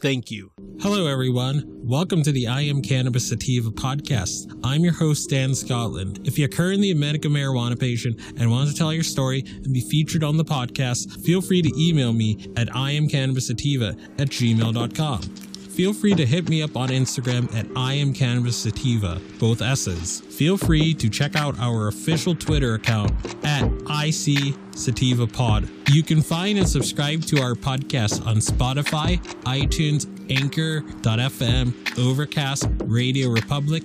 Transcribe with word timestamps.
Thank 0.00 0.30
you. 0.30 0.50
Hello, 0.80 1.06
everyone. 1.06 1.62
Welcome 1.66 2.22
to 2.22 2.32
the 2.32 2.46
I 2.46 2.62
Am 2.62 2.80
Cannabis 2.80 3.28
Sativa 3.28 3.70
podcast. 3.70 4.58
I'm 4.64 4.82
your 4.82 4.94
host, 4.94 5.28
Dan 5.28 5.54
Scotland. 5.54 6.20
If 6.24 6.38
you're 6.38 6.48
currently 6.48 6.90
a 6.90 6.94
medical 6.94 7.30
marijuana 7.30 7.78
patient 7.78 8.18
and 8.38 8.50
want 8.50 8.70
to 8.70 8.74
tell 8.74 8.94
your 8.94 9.02
story 9.02 9.44
and 9.46 9.74
be 9.74 9.82
featured 9.82 10.24
on 10.24 10.38
the 10.38 10.44
podcast, 10.44 11.22
feel 11.22 11.42
free 11.42 11.60
to 11.60 11.70
email 11.78 12.14
me 12.14 12.50
at 12.56 12.68
iamcannabissativa 12.68 13.90
at 14.18 14.28
gmail.com. 14.28 15.49
Feel 15.70 15.92
free 15.92 16.14
to 16.14 16.26
hit 16.26 16.48
me 16.48 16.62
up 16.62 16.76
on 16.76 16.88
Instagram 16.88 17.54
at 17.54 17.66
I 17.76 17.94
am 17.94 18.12
Cannabis 18.12 18.56
Sativa, 18.56 19.20
both 19.38 19.62
S's. 19.62 20.20
Feel 20.20 20.56
free 20.56 20.92
to 20.94 21.08
check 21.08 21.36
out 21.36 21.58
our 21.58 21.88
official 21.88 22.34
Twitter 22.34 22.74
account 22.74 23.12
at 23.44 23.64
IC 23.88 24.56
Sativa 24.74 25.26
Pod. 25.26 25.68
You 25.88 26.02
can 26.02 26.22
find 26.22 26.58
and 26.58 26.68
subscribe 26.68 27.22
to 27.26 27.40
our 27.40 27.54
podcast 27.54 28.26
on 28.26 28.36
Spotify, 28.36 29.22
iTunes, 29.44 30.06
Anchor.fm, 30.30 31.98
Overcast, 31.98 32.68
Radio 32.84 33.34
Public, 33.48 33.84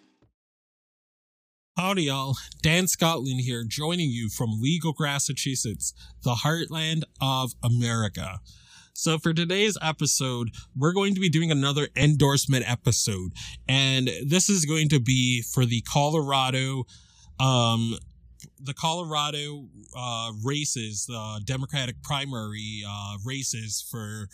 Howdy, 1.81 2.03
y'all. 2.03 2.37
Dan 2.61 2.85
Scotland 2.85 3.41
here, 3.41 3.63
joining 3.67 4.11
you 4.11 4.29
from 4.29 4.61
Legal, 4.61 4.93
Massachusetts, 4.99 5.95
the 6.23 6.35
heartland 6.35 7.05
of 7.19 7.53
America. 7.63 8.39
So, 8.93 9.17
for 9.17 9.33
today's 9.33 9.79
episode, 9.81 10.51
we're 10.77 10.93
going 10.93 11.15
to 11.15 11.19
be 11.19 11.27
doing 11.27 11.49
another 11.49 11.87
endorsement 11.95 12.69
episode, 12.69 13.31
and 13.67 14.11
this 14.23 14.47
is 14.47 14.65
going 14.65 14.89
to 14.89 14.99
be 14.99 15.41
for 15.41 15.65
the 15.65 15.81
Colorado, 15.81 16.83
um, 17.39 17.97
the 18.59 18.75
Colorado 18.75 19.65
uh, 19.97 20.33
races, 20.43 21.07
the 21.07 21.41
Democratic 21.45 22.03
primary 22.03 22.83
uh, 22.87 23.17
races 23.25 23.83
for 23.89 24.27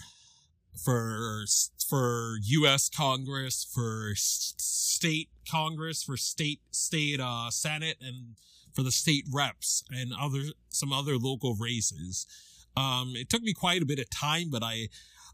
for 0.83 1.45
for 1.87 2.37
U.S. 2.43 2.89
Congress, 2.89 3.65
for 3.73 4.11
state 4.15 5.29
Congress, 5.49 6.03
for 6.03 6.17
state 6.17 6.61
state 6.71 7.19
uh, 7.19 7.49
Senate, 7.49 7.97
and 8.01 8.35
for 8.73 8.83
the 8.83 8.91
state 8.91 9.25
reps 9.31 9.83
and 9.89 10.11
other 10.19 10.51
some 10.69 10.93
other 10.93 11.17
local 11.17 11.55
races. 11.55 12.27
Um, 12.75 13.13
it 13.15 13.29
took 13.29 13.41
me 13.41 13.53
quite 13.53 13.81
a 13.81 13.85
bit 13.85 13.99
of 13.99 14.09
time, 14.09 14.49
but 14.51 14.63
I 14.63 14.89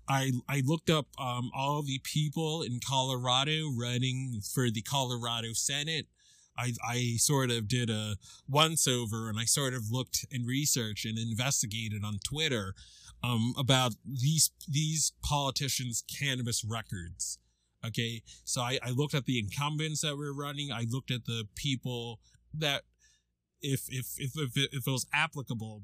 I 0.07 0.31
I 0.47 0.61
looked 0.65 0.89
up 0.89 1.07
um, 1.19 1.51
all 1.55 1.81
the 1.81 1.99
people 2.03 2.61
in 2.61 2.79
Colorado 2.85 3.69
running 3.77 4.41
for 4.53 4.69
the 4.69 4.81
Colorado 4.81 5.53
Senate. 5.53 6.07
I 6.57 6.73
I 6.87 7.15
sort 7.17 7.51
of 7.51 7.67
did 7.67 7.89
a 7.89 8.15
once 8.47 8.87
over 8.87 9.29
and 9.29 9.39
I 9.39 9.45
sort 9.45 9.73
of 9.73 9.91
looked 9.91 10.25
and 10.31 10.47
researched 10.47 11.05
and 11.05 11.17
investigated 11.17 12.03
on 12.03 12.19
Twitter 12.23 12.75
um, 13.23 13.53
about 13.57 13.93
these 14.05 14.51
these 14.67 15.13
politicians' 15.23 16.03
cannabis 16.19 16.63
records. 16.63 17.39
Okay, 17.85 18.21
so 18.43 18.61
I, 18.61 18.79
I 18.81 18.91
looked 18.91 19.13
at 19.13 19.25
the 19.25 19.39
incumbents 19.39 20.01
that 20.01 20.17
were 20.17 20.33
running. 20.33 20.71
I 20.71 20.85
looked 20.89 21.11
at 21.11 21.25
the 21.25 21.47
people 21.55 22.19
that, 22.53 22.83
if 23.61 23.85
if 23.89 24.15
if 24.17 24.37
if 24.37 24.57
it, 24.57 24.69
if 24.71 24.87
it 24.87 24.91
was 24.91 25.07
applicable, 25.13 25.83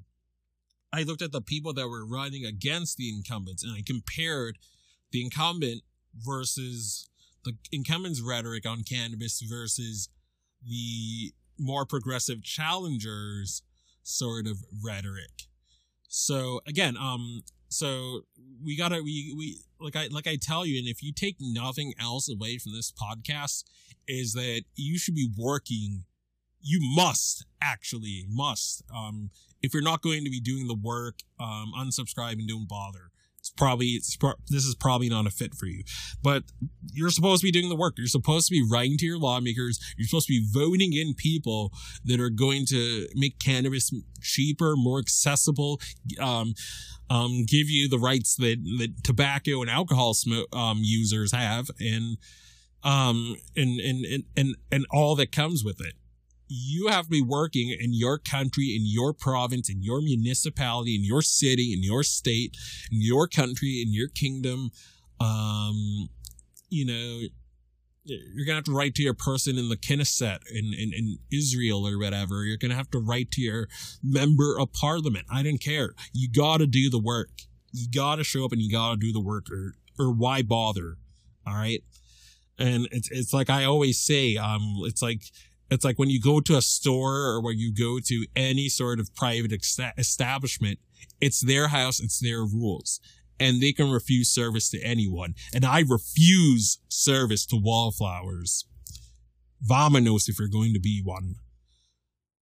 I 0.93 1.03
looked 1.03 1.21
at 1.21 1.31
the 1.31 1.41
people 1.41 1.73
that 1.73 1.87
were 1.87 2.05
running 2.05 2.45
against 2.45 2.97
the 2.97 3.09
incumbents, 3.09 3.63
and 3.63 3.73
I 3.73 3.83
compared 3.85 4.57
the 5.11 5.23
incumbent 5.23 5.81
versus 6.15 7.09
the 7.45 7.53
incumbent's 7.71 8.21
rhetoric 8.21 8.65
on 8.67 8.83
cannabis 8.83 9.41
versus 9.41 10.09
the 10.65 11.33
more 11.57 11.85
progressive 11.85 12.43
challengers 12.43 13.61
sort 14.03 14.47
of 14.47 14.57
rhetoric. 14.83 15.48
So 16.09 16.59
again, 16.67 16.97
um, 16.97 17.43
so 17.69 18.21
we 18.65 18.75
gotta 18.75 19.01
we 19.03 19.33
we 19.37 19.61
like 19.79 19.95
I 19.95 20.07
like 20.07 20.27
I 20.27 20.37
tell 20.41 20.65
you, 20.65 20.79
and 20.79 20.87
if 20.87 21.01
you 21.01 21.13
take 21.13 21.37
nothing 21.39 21.93
else 21.99 22.27
away 22.27 22.57
from 22.57 22.73
this 22.73 22.91
podcast, 22.91 23.63
is 24.07 24.33
that 24.33 24.63
you 24.75 24.97
should 24.97 25.15
be 25.15 25.29
working. 25.37 26.03
You 26.61 26.79
must 26.81 27.45
actually 27.61 28.25
must. 28.27 28.83
Um, 28.93 29.29
if 29.61 29.73
you're 29.73 29.83
not 29.83 30.01
going 30.01 30.25
to 30.25 30.29
be 30.29 30.41
doing 30.41 30.67
the 30.67 30.75
work, 30.75 31.19
um, 31.39 31.71
unsubscribe 31.77 32.33
and 32.33 32.47
don't 32.47 32.67
bother 32.67 33.11
probably 33.59 33.99
this 34.47 34.63
is 34.63 34.73
probably 34.73 35.09
not 35.09 35.27
a 35.27 35.29
fit 35.29 35.53
for 35.53 35.67
you. 35.67 35.83
But 36.23 36.43
you're 36.93 37.11
supposed 37.11 37.41
to 37.41 37.47
be 37.47 37.51
doing 37.51 37.69
the 37.69 37.75
work. 37.75 37.95
You're 37.97 38.07
supposed 38.07 38.47
to 38.47 38.51
be 38.51 38.65
writing 38.67 38.97
to 38.97 39.05
your 39.05 39.19
lawmakers. 39.19 39.79
You're 39.97 40.07
supposed 40.07 40.27
to 40.27 40.33
be 40.33 40.47
voting 40.51 40.93
in 40.93 41.13
people 41.13 41.71
that 42.05 42.19
are 42.19 42.29
going 42.31 42.65
to 42.67 43.07
make 43.13 43.37
cannabis 43.37 43.91
cheaper 44.21 44.75
more 44.75 44.97
accessible 44.97 45.79
um, 46.19 46.53
um, 47.09 47.45
give 47.45 47.69
you 47.69 47.89
the 47.89 47.99
rights 47.99 48.35
that, 48.37 48.57
that 48.79 49.03
tobacco 49.03 49.61
and 49.61 49.69
alcohol 49.69 50.15
um, 50.53 50.79
users 50.81 51.33
have 51.33 51.67
and 51.79 52.17
um 52.81 53.35
and, 53.57 53.81
and 53.81 54.05
and 54.05 54.23
and 54.37 54.55
and 54.71 54.85
all 54.89 55.13
that 55.13 55.33
comes 55.33 55.65
with 55.65 55.81
it 55.81 55.95
you 56.49 56.87
have 56.87 57.05
to 57.05 57.11
be 57.11 57.21
working 57.21 57.69
in 57.69 57.93
your 57.93 58.17
country, 58.17 58.75
in 58.75 58.81
your 58.83 59.13
province, 59.13 59.69
in 59.69 59.83
your 59.83 60.01
municipality, 60.01 60.95
in 60.95 61.03
your 61.03 61.21
city, 61.21 61.73
in 61.73 61.83
your 61.83 62.03
state, 62.03 62.57
in 62.91 63.01
your 63.01 63.27
country, 63.27 63.83
in 63.85 63.93
your 63.93 64.07
kingdom. 64.09 64.71
Um, 65.21 66.09
you 66.69 66.85
know, 66.85 67.27
you're 68.03 68.45
gonna 68.45 68.55
have 68.55 68.63
to 68.65 68.75
write 68.75 68.95
to 68.95 69.03
your 69.03 69.13
person 69.13 69.57
in 69.57 69.69
the 69.69 69.77
Knesset 69.77 70.39
in, 70.51 70.73
in, 70.73 70.91
in 70.93 71.19
Israel 71.31 71.87
or 71.87 71.99
whatever. 71.99 72.43
You're 72.43 72.57
gonna 72.57 72.75
have 72.75 72.89
to 72.91 72.99
write 72.99 73.29
to 73.31 73.41
your 73.41 73.67
member 74.03 74.59
of 74.59 74.73
parliament. 74.73 75.25
I 75.31 75.43
don't 75.43 75.61
care. 75.61 75.93
You 76.13 76.29
gotta 76.29 76.65
do 76.65 76.89
the 76.89 76.99
work. 76.99 77.29
You 77.71 77.87
gotta 77.93 78.23
show 78.23 78.45
up 78.45 78.51
and 78.51 78.61
you 78.61 78.71
gotta 78.71 78.97
do 78.97 79.11
the 79.11 79.21
work 79.21 79.47
or 79.51 79.75
or 79.99 80.11
why 80.11 80.41
bother? 80.41 80.97
All 81.45 81.53
right. 81.53 81.83
And 82.57 82.87
it's 82.91 83.09
it's 83.11 83.33
like 83.33 83.49
I 83.49 83.65
always 83.65 83.99
say, 83.99 84.35
um, 84.35 84.77
it's 84.83 85.01
like 85.01 85.21
it's 85.71 85.85
like 85.85 85.99
when 85.99 86.09
you 86.09 86.19
go 86.19 86.39
to 86.39 86.57
a 86.57 86.61
store 86.61 87.25
or 87.25 87.41
when 87.41 87.57
you 87.57 87.73
go 87.73 87.99
to 87.99 88.25
any 88.35 88.69
sort 88.69 88.99
of 88.99 89.13
private 89.15 89.51
ex- 89.51 89.79
establishment, 89.97 90.79
it's 91.21 91.41
their 91.41 91.67
house, 91.67 91.99
it's 91.99 92.19
their 92.19 92.39
rules 92.39 92.99
and 93.39 93.61
they 93.61 93.71
can 93.71 93.89
refuse 93.89 94.29
service 94.29 94.69
to 94.69 94.81
anyone. 94.81 95.33
And 95.53 95.65
I 95.65 95.83
refuse 95.87 96.79
service 96.89 97.45
to 97.47 97.55
wallflowers. 97.55 98.65
Vamonos 99.67 100.27
if 100.27 100.39
you're 100.39 100.47
going 100.47 100.73
to 100.73 100.79
be 100.79 101.01
one. 101.03 101.35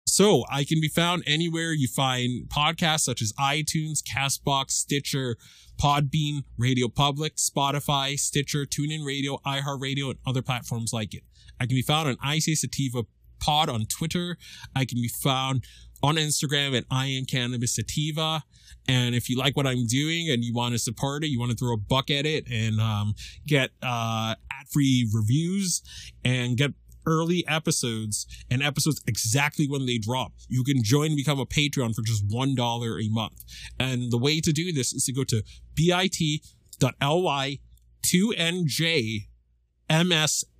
So 0.07 0.45
I 0.51 0.65
can 0.65 0.81
be 0.81 0.89
found 0.89 1.23
anywhere 1.27 1.73
you 1.73 1.87
find 1.87 2.49
podcasts 2.49 3.01
such 3.01 3.21
as 3.21 3.33
iTunes, 3.35 4.03
Castbox, 4.03 4.71
Stitcher, 4.71 5.37
Podbean, 5.81 6.45
Radio 6.57 6.89
Public, 6.89 7.37
Spotify, 7.37 8.19
Stitcher, 8.19 8.65
TuneIn 8.65 9.05
Radio, 9.05 9.39
iHeartRadio, 9.47 10.11
and 10.11 10.19
other 10.27 10.43
platforms 10.43 10.93
like 10.93 11.15
it. 11.15 11.23
I 11.61 11.67
can 11.67 11.75
be 11.75 11.83
found 11.83 12.09
on 12.09 12.35
IC 12.35 12.57
Sativa 12.57 13.05
Pod 13.41 13.69
on 13.69 13.87
Twitter. 13.87 14.37
I 14.75 14.85
can 14.85 15.01
be 15.01 15.09
found 15.09 15.65
on 16.03 16.17
Instagram 16.17 16.77
at 16.77 16.85
I 16.91 17.07
am 17.07 17.25
Cannabis 17.25 17.75
Sativa. 17.75 18.43
And 18.87 19.15
if 19.15 19.29
you 19.29 19.37
like 19.37 19.57
what 19.57 19.67
I'm 19.67 19.87
doing 19.87 20.31
and 20.31 20.45
you 20.45 20.55
want 20.55 20.73
to 20.73 20.79
support 20.79 21.25
it, 21.25 21.29
you 21.29 21.39
want 21.39 21.51
to 21.51 21.57
throw 21.57 21.75
a 21.75 21.77
buck 21.77 22.11
at 22.11 22.27
it 22.27 22.49
and 22.51 22.81
um, 22.81 23.15
get 23.47 23.71
uh, 23.83 24.35
ad-free 24.51 25.11
reviews 25.13 25.83
and 26.25 26.57
get 26.57 26.73
early 27.07 27.47
episodes 27.49 28.27
and 28.51 28.63
episodes 28.63 29.03
exactly 29.07 29.67
when 29.67 29.87
they 29.87 29.99
drop. 29.99 30.33
You 30.49 30.63
can 30.63 30.83
join 30.83 31.07
and 31.07 31.17
become 31.17 31.41
a 31.41 31.47
Patreon 31.47 31.95
for 31.95 32.03
just 32.03 32.29
$1 32.29 33.07
a 33.07 33.09
month. 33.11 33.45
And 33.79 34.11
the 34.13 34.19
way 34.19 34.41
to 34.41 34.53
do 34.53 34.73
this 34.73 34.93
is 34.93 35.05
to 35.07 35.13
go 35.13 35.25
to 35.25 35.43
bit.ly 35.75 37.59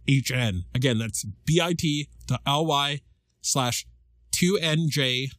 2njmshn. 0.09 0.65
Again, 0.75 0.99
that's 0.99 1.25
bit.ly 1.45 3.01
slash 3.41 3.87
2njmshn. 4.33 5.31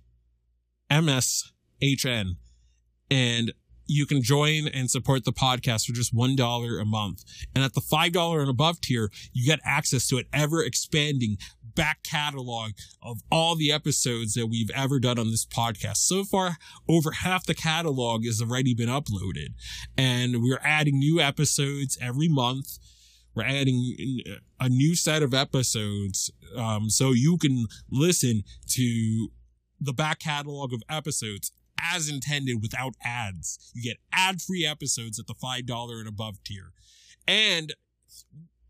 And 3.12 3.54
you 3.90 4.06
can 4.06 4.22
join 4.22 4.68
and 4.68 4.92
support 4.92 5.26
the 5.26 5.34
podcast 5.34 5.86
for 5.86 5.94
just 5.94 6.16
$1 6.16 6.82
a 6.82 6.86
month. 6.86 7.24
And 7.56 7.64
at 7.64 7.74
the 7.74 7.82
$5 7.82 8.40
and 8.40 8.50
above 8.50 8.80
tier, 8.82 9.10
you 9.34 9.46
get 9.46 9.60
access 9.66 10.08
to 10.08 10.18
an 10.18 10.26
ever 10.32 10.64
expanding 10.64 11.38
back 11.76 12.04
catalog 12.04 12.72
of 13.02 13.20
all 13.32 13.56
the 13.56 13.72
episodes 13.72 14.34
that 14.34 14.48
we've 14.48 14.70
ever 14.76 15.00
done 15.00 15.18
on 15.18 15.32
this 15.32 15.46
podcast. 15.46 15.98
So 15.98 16.24
far, 16.24 16.58
over 16.88 17.12
half 17.12 17.46
the 17.46 17.56
catalog 17.56 18.26
has 18.26 18.42
already 18.42 18.74
been 18.74 18.90
uploaded 18.90 19.54
and 19.98 20.44
we're 20.44 20.62
adding 20.64 21.00
new 21.00 21.20
episodes 21.20 21.98
every 22.02 22.28
month. 22.28 22.78
We're 23.36 23.46
adding 23.46 23.96
a 24.60 24.70
new 24.70 24.96
set 24.96 25.24
of 25.24 25.34
episodes, 25.34 26.32
um, 26.56 26.90
so 26.90 27.12
you 27.12 27.38
can 27.38 27.66
listen 27.90 28.44
to 28.70 29.30
the 29.80 29.94
back 29.94 30.20
catalog 30.20 30.74
of 30.74 30.82
episodes 30.90 31.52
as 31.80 32.10
intended 32.10 32.62
without 32.62 32.96
ads. 33.04 33.72
You 33.74 33.84
get 33.84 33.98
ad 34.12 34.42
free 34.42 34.66
episodes 34.66 35.20
at 35.20 35.28
the 35.28 35.36
$5 35.36 36.00
and 36.00 36.08
above 36.08 36.44
tier. 36.44 36.74
And 37.28 37.74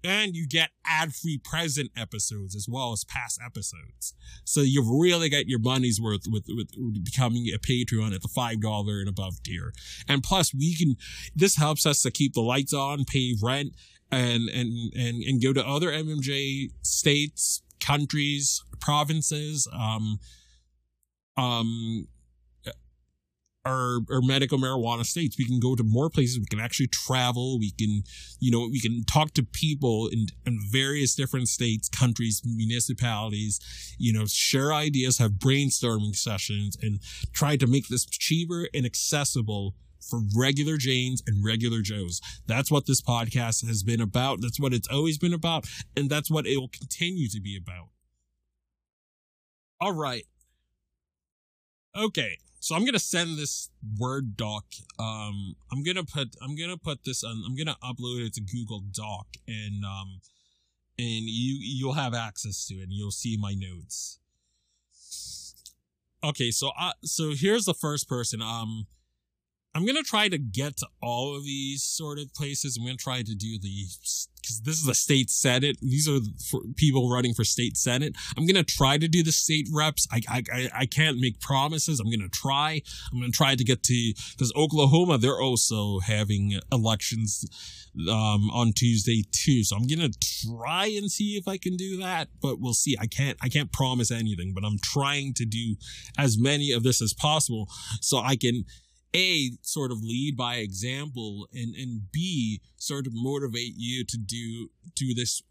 and 0.03 0.35
you 0.35 0.47
get 0.47 0.69
ad-free 0.85 1.41
present 1.43 1.91
episodes 1.95 2.55
as 2.55 2.67
well 2.69 2.93
as 2.93 3.03
past 3.03 3.39
episodes. 3.45 4.13
So 4.45 4.61
you've 4.61 4.89
really 4.89 5.29
got 5.29 5.47
your 5.47 5.59
money's 5.59 5.99
worth 5.99 6.23
with, 6.27 6.45
with 6.47 6.69
becoming 7.03 7.47
a 7.53 7.59
Patreon 7.59 8.13
at 8.13 8.21
the 8.21 8.29
$5 8.29 8.99
and 8.99 9.09
above 9.09 9.43
tier. 9.43 9.73
And 10.07 10.23
plus 10.23 10.53
we 10.53 10.75
can, 10.75 10.95
this 11.35 11.57
helps 11.57 11.85
us 11.85 12.01
to 12.03 12.11
keep 12.11 12.33
the 12.33 12.41
lights 12.41 12.73
on, 12.73 13.03
pay 13.05 13.35
rent, 13.41 13.75
and, 14.11 14.49
and, 14.49 14.93
and, 14.93 15.23
and 15.23 15.41
go 15.41 15.53
to 15.53 15.65
other 15.65 15.91
MMJ 15.91 16.71
states, 16.81 17.61
countries, 17.79 18.63
provinces, 18.79 19.67
um, 19.73 20.19
um, 21.37 22.07
our, 23.65 23.99
our 24.11 24.21
medical 24.21 24.57
marijuana 24.57 25.05
states. 25.05 25.37
We 25.37 25.45
can 25.45 25.59
go 25.59 25.75
to 25.75 25.83
more 25.83 26.09
places. 26.09 26.39
We 26.39 26.45
can 26.45 26.59
actually 26.59 26.87
travel. 26.87 27.59
We 27.59 27.71
can, 27.71 28.03
you 28.39 28.51
know, 28.51 28.67
we 28.71 28.79
can 28.79 29.03
talk 29.03 29.33
to 29.33 29.43
people 29.43 30.07
in, 30.07 30.27
in 30.45 30.59
various 30.71 31.15
different 31.15 31.47
states, 31.49 31.89
countries, 31.89 32.41
municipalities, 32.43 33.59
you 33.97 34.13
know, 34.13 34.25
share 34.25 34.73
ideas, 34.73 35.17
have 35.17 35.33
brainstorming 35.33 36.15
sessions 36.15 36.77
and 36.81 36.99
try 37.33 37.55
to 37.57 37.67
make 37.67 37.87
this 37.87 38.05
cheaper 38.05 38.67
and 38.73 38.85
accessible 38.85 39.75
for 40.01 40.21
regular 40.35 40.77
Janes 40.77 41.21
and 41.25 41.43
regular 41.43 41.81
Joes. 41.81 42.21
That's 42.47 42.71
what 42.71 42.85
this 42.85 43.01
podcast 43.01 43.65
has 43.67 43.83
been 43.83 44.01
about. 44.01 44.41
That's 44.41 44.59
what 44.59 44.73
it's 44.73 44.87
always 44.87 45.17
been 45.17 45.33
about. 45.33 45.67
And 45.95 46.09
that's 46.09 46.29
what 46.31 46.45
it 46.45 46.57
will 46.57 46.69
continue 46.69 47.27
to 47.29 47.39
be 47.39 47.57
about. 47.57 47.89
All 49.81 49.93
right. 49.93 50.25
Okay. 51.95 52.37
So 52.59 52.75
I'm 52.75 52.83
gonna 52.83 52.99
send 52.99 53.37
this 53.37 53.69
Word 53.97 54.35
doc. 54.35 54.65
Um, 54.99 55.55
I'm 55.71 55.81
gonna 55.83 56.03
put 56.03 56.35
I'm 56.41 56.55
gonna 56.57 56.77
put 56.77 57.05
this 57.05 57.23
on. 57.23 57.41
I'm 57.45 57.55
gonna 57.55 57.77
upload 57.81 58.25
it 58.25 58.33
to 58.33 58.41
Google 58.41 58.81
Doc, 58.91 59.27
and 59.47 59.85
um, 59.85 60.19
and 60.97 61.23
you 61.23 61.57
you'll 61.61 61.93
have 61.93 62.13
access 62.13 62.67
to 62.67 62.75
it. 62.75 62.83
and 62.83 62.93
You'll 62.93 63.11
see 63.11 63.37
my 63.39 63.53
notes. 63.53 64.19
Okay, 66.21 66.51
so 66.51 66.71
I 66.77 66.91
so 67.03 67.31
here's 67.33 67.63
the 67.63 67.73
first 67.73 68.09
person. 68.09 68.41
Um, 68.41 68.87
I'm 69.75 69.85
gonna 69.85 70.03
try 70.03 70.29
to 70.29 70.37
get 70.37 70.77
to 70.77 70.87
all 71.01 71.35
of 71.35 71.43
these 71.43 71.83
sort 71.83 72.17
of 72.17 72.33
places. 72.33 72.75
I'm 72.77 72.85
gonna 72.85 72.97
try 72.97 73.21
to 73.21 73.35
do 73.35 73.59
the 73.59 73.85
because 74.41 74.61
this 74.61 74.75
is 74.75 74.85
the 74.85 74.95
state 74.95 75.29
senate. 75.29 75.77
These 75.81 76.09
are 76.09 76.19
people 76.75 77.09
running 77.09 77.33
for 77.35 77.43
state 77.43 77.77
senate. 77.77 78.15
I'm 78.35 78.47
gonna 78.47 78.63
try 78.63 78.97
to 78.97 79.07
do 79.07 79.21
the 79.21 79.31
state 79.31 79.67
reps. 79.71 80.07
I 80.11 80.21
I 80.27 80.69
I 80.73 80.85
can't 80.87 81.19
make 81.19 81.39
promises. 81.39 81.99
I'm 81.99 82.09
gonna 82.09 82.29
try. 82.29 82.81
I'm 83.11 83.19
gonna 83.19 83.31
try 83.31 83.55
to 83.55 83.63
get 83.63 83.83
to 83.83 84.13
because 84.31 84.51
Oklahoma 84.55 85.19
they're 85.19 85.41
also 85.41 85.99
having 85.99 86.59
elections 86.71 87.45
um 88.09 88.49
on 88.49 88.73
Tuesday 88.73 89.23
too. 89.31 89.63
So 89.63 89.75
I'm 89.75 89.85
gonna 89.85 90.09
try 90.47 90.87
and 90.87 91.11
see 91.11 91.37
if 91.37 91.47
I 91.47 91.57
can 91.57 91.75
do 91.75 91.97
that, 91.97 92.29
but 92.41 92.59
we'll 92.59 92.73
see. 92.73 92.97
I 92.99 93.05
can't 93.05 93.37
I 93.39 93.49
can't 93.49 93.71
promise 93.71 94.09
anything, 94.09 94.53
but 94.55 94.65
I'm 94.65 94.79
trying 94.81 95.35
to 95.35 95.45
do 95.45 95.75
as 96.17 96.39
many 96.39 96.71
of 96.71 96.81
this 96.81 97.03
as 97.03 97.13
possible 97.13 97.67
so 98.01 98.17
I 98.17 98.35
can 98.35 98.65
a 99.15 99.51
sort 99.61 99.91
of 99.91 100.03
lead 100.03 100.37
by 100.37 100.55
example 100.55 101.47
and 101.53 101.75
and 101.75 102.11
b 102.11 102.61
sort 102.77 103.07
of 103.07 103.13
motivate 103.15 103.73
you 103.75 104.03
to 104.05 104.17
do 104.17 104.69
do 104.95 105.13
this 105.13 105.41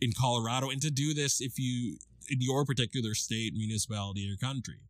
in 0.00 0.10
colorado 0.18 0.68
and 0.70 0.82
to 0.82 0.90
do 0.90 1.14
this 1.14 1.40
if 1.40 1.58
you 1.58 1.98
in 2.30 2.38
your 2.40 2.64
particular 2.64 3.14
state 3.14 3.52
municipality 3.54 4.30
or 4.30 4.36
country. 4.36 4.80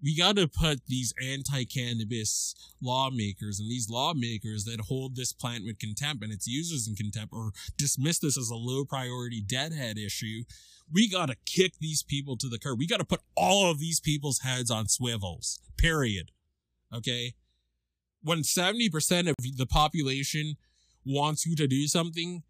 We 0.00 0.16
got 0.16 0.36
to 0.36 0.46
put 0.46 0.86
these 0.86 1.12
anti-cannabis 1.20 2.54
lawmakers 2.80 3.58
and 3.58 3.68
these 3.68 3.90
lawmakers 3.90 4.64
that 4.64 4.82
hold 4.88 5.16
this 5.16 5.32
plant 5.32 5.64
with 5.64 5.80
contempt 5.80 6.22
and 6.22 6.32
its 6.32 6.46
users 6.46 6.86
in 6.86 6.94
contempt 6.94 7.34
or 7.34 7.50
dismiss 7.76 8.20
this 8.20 8.38
as 8.38 8.48
a 8.48 8.54
low 8.54 8.84
priority 8.84 9.40
deadhead 9.40 9.98
issue 9.98 10.44
we 10.92 11.08
got 11.08 11.26
to 11.26 11.36
kick 11.44 11.74
these 11.80 12.02
people 12.02 12.36
to 12.36 12.48
the 12.48 12.58
curb. 12.58 12.78
We 12.78 12.86
got 12.86 12.98
to 12.98 13.04
put 13.04 13.20
all 13.36 13.70
of 13.70 13.78
these 13.78 14.00
people's 14.00 14.40
heads 14.40 14.70
on 14.70 14.88
swivels 14.88 15.60
period 15.76 16.30
Okay. 16.94 17.34
When 18.22 18.38
70% 18.38 19.28
of 19.28 19.34
the 19.56 19.66
population 19.66 20.56
wants 21.04 21.46
you 21.46 21.54
to 21.56 21.66
do 21.66 21.86
something, 21.86 22.42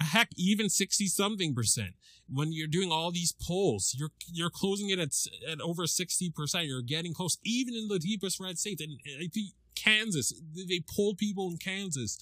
heck, 0.00 0.28
even 0.36 0.68
60 0.68 1.06
something 1.06 1.54
percent. 1.54 1.94
When 2.28 2.52
you're 2.52 2.66
doing 2.66 2.90
all 2.90 3.12
these 3.12 3.32
polls, 3.32 3.94
you're, 3.96 4.10
you're 4.32 4.50
closing 4.50 4.90
it 4.90 4.98
at, 4.98 5.14
at 5.50 5.60
over 5.60 5.84
60%. 5.84 6.66
You're 6.66 6.82
getting 6.82 7.14
close, 7.14 7.38
even 7.44 7.74
in 7.74 7.88
the 7.88 8.00
deepest 8.00 8.40
red 8.40 8.58
states. 8.58 8.82
And 8.82 8.98
I 9.22 9.28
think 9.32 9.50
Kansas, 9.76 10.32
they 10.54 10.80
polled 10.80 11.18
people 11.18 11.48
in 11.48 11.58
Kansas. 11.58 12.18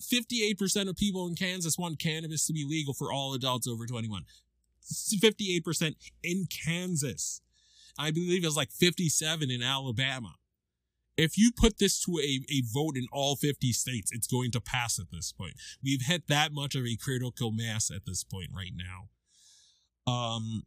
58% 0.00 0.88
of 0.88 0.96
people 0.96 1.26
in 1.26 1.34
Kansas 1.34 1.76
want 1.76 1.98
cannabis 1.98 2.46
to 2.46 2.52
be 2.52 2.64
legal 2.64 2.94
for 2.94 3.12
all 3.12 3.34
adults 3.34 3.66
over 3.66 3.86
21. 3.86 4.24
58% 4.82 5.96
in 6.22 6.46
Kansas. 6.46 7.42
I 7.98 8.10
believe 8.10 8.44
it 8.44 8.46
was 8.46 8.56
like 8.56 8.70
57 8.70 9.50
in 9.50 9.62
Alabama 9.62 10.36
if 11.20 11.36
you 11.36 11.50
put 11.54 11.78
this 11.78 12.00
to 12.04 12.18
a, 12.18 12.40
a 12.50 12.62
vote 12.72 12.96
in 12.96 13.06
all 13.12 13.36
50 13.36 13.72
states, 13.72 14.10
it's 14.12 14.26
going 14.26 14.50
to 14.52 14.60
pass 14.60 14.98
at 14.98 15.10
this 15.12 15.32
point. 15.32 15.54
We've 15.82 16.02
hit 16.02 16.28
that 16.28 16.52
much 16.52 16.74
of 16.74 16.84
a 16.84 16.96
critical 16.96 17.52
mass 17.52 17.90
at 17.90 18.06
this 18.06 18.24
point 18.24 18.50
right 18.54 18.72
now. 18.74 20.12
Um, 20.12 20.62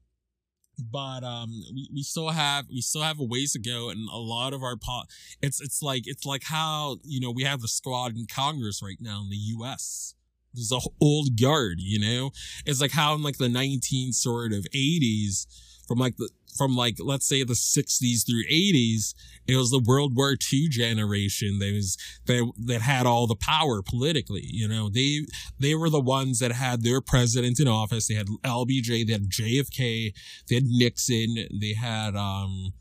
but 0.80 1.24
um 1.24 1.64
we, 1.72 1.88
we 1.94 2.02
still 2.02 2.30
have 2.30 2.66
we 2.68 2.82
still 2.82 3.04
have 3.04 3.20
a 3.20 3.24
ways 3.24 3.54
to 3.54 3.60
go 3.60 3.90
and 3.90 4.10
a 4.10 4.18
lot 4.18 4.54
of 4.54 4.64
our 4.64 4.76
pot 4.76 5.06
it's 5.40 5.62
it's 5.62 5.84
like 5.84 6.02
it's 6.08 6.26
like 6.26 6.46
how 6.46 6.98
you 7.04 7.20
know 7.20 7.30
we 7.30 7.44
have 7.44 7.62
the 7.62 7.68
squad 7.68 8.18
in 8.18 8.26
congress 8.26 8.82
right 8.82 8.98
now 9.00 9.22
in 9.22 9.30
the 9.30 9.36
us 9.36 10.16
There's 10.54 10.72
a 10.72 10.80
old 11.02 11.40
guard, 11.40 11.78
you 11.80 12.00
know? 12.00 12.32
It's 12.66 12.82
like 12.82 12.92
how 12.92 13.16
in 13.16 13.24
like 13.24 13.38
the 13.38 13.50
19 13.50 14.14
sort 14.14 14.54
of 14.54 14.66
80s, 14.74 15.48
from 15.88 16.00
like 16.00 16.18
the, 16.18 16.30
from 16.58 16.76
like, 16.76 16.98
let's 17.00 17.28
say 17.28 17.44
the 17.44 17.54
60s 17.54 18.26
through 18.26 18.44
80s, 18.52 19.14
it 19.48 19.56
was 19.56 19.72
the 19.72 19.84
World 19.84 20.16
War 20.16 20.36
II 20.54 20.70
generation 20.70 21.60
that 21.60 21.74
was, 21.74 21.98
that, 22.26 22.52
that 22.66 22.82
had 22.82 23.06
all 23.06 23.28
the 23.28 23.36
power 23.36 23.82
politically, 23.82 24.46
you 24.46 24.68
know? 24.68 24.90
They, 24.90 25.22
they 25.60 25.76
were 25.76 25.90
the 25.90 26.00
ones 26.00 26.40
that 26.40 26.52
had 26.52 26.84
their 26.84 27.02
president 27.02 27.60
in 27.60 27.68
office. 27.68 28.08
They 28.08 28.14
had 28.16 28.28
LBJ, 28.44 29.08
they 29.08 29.14
had 29.14 29.30
JFK, 29.30 30.14
they 30.48 30.56
had 30.56 30.66
Nixon, 30.66 31.36
they 31.60 31.74
had, 31.74 32.16
um, 32.16 32.74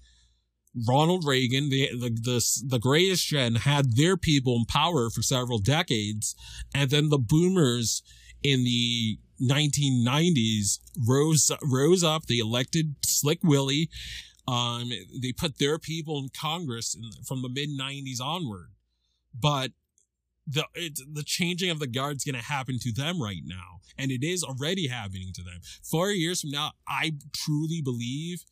Ronald 0.89 1.25
Reagan, 1.27 1.69
the, 1.69 1.91
the 1.93 2.09
the 2.09 2.63
the 2.67 2.79
greatest 2.79 3.27
gen, 3.27 3.57
had 3.57 3.97
their 3.97 4.17
people 4.17 4.57
in 4.57 4.65
power 4.65 5.11
for 5.11 5.21
several 5.21 5.59
decades, 5.59 6.35
and 6.75 6.89
then 6.89 7.11
the 7.11 7.19
boomers 7.19 8.03
in 8.43 8.65
the 8.65 9.19
1990s 9.43 10.79
rose 11.09 11.51
rose 11.63 12.05
up. 12.05 12.27
They 12.27 12.39
elected 12.39 12.97
Slick 13.05 13.41
Willie. 13.43 13.89
Um, 14.49 14.91
they 15.21 15.33
put 15.33 15.59
their 15.59 15.79
people 15.79 16.19
in 16.19 16.29
Congress 16.39 16.95
in, 16.95 17.25
from 17.25 17.43
the 17.43 17.49
mid 17.49 17.71
90s 17.71 18.21
onward, 18.21 18.71
but 19.39 19.71
the 20.47 20.65
the 21.13 21.23
changing 21.23 21.71
of 21.71 21.79
the 21.79 21.87
guard's 21.87 22.25
going 22.25 22.35
to 22.35 22.43
happen 22.43 22.79
to 22.81 22.93
them 22.93 23.23
right 23.23 23.43
now, 23.45 23.81
and 23.97 24.11
it 24.11 24.25
is 24.25 24.43
already 24.43 24.89
happening 24.89 25.33
to 25.35 25.43
them. 25.43 25.61
Four 25.83 26.11
years 26.11 26.41
from 26.41 26.51
now, 26.51 26.73
I 26.89 27.13
truly 27.33 27.81
believe 27.81 28.45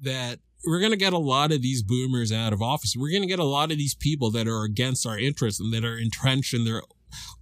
that 0.00 0.38
we're 0.66 0.80
going 0.80 0.92
to 0.92 0.98
get 0.98 1.12
a 1.12 1.18
lot 1.18 1.52
of 1.52 1.62
these 1.62 1.82
boomers 1.82 2.32
out 2.32 2.52
of 2.52 2.62
office. 2.62 2.94
We're 2.98 3.10
going 3.10 3.22
to 3.22 3.28
get 3.28 3.38
a 3.38 3.44
lot 3.44 3.70
of 3.70 3.78
these 3.78 3.94
people 3.94 4.30
that 4.32 4.48
are 4.48 4.64
against 4.64 5.06
our 5.06 5.18
interests 5.18 5.60
and 5.60 5.72
that 5.72 5.84
are 5.84 5.98
entrenched 5.98 6.54
in 6.54 6.64
their 6.64 6.82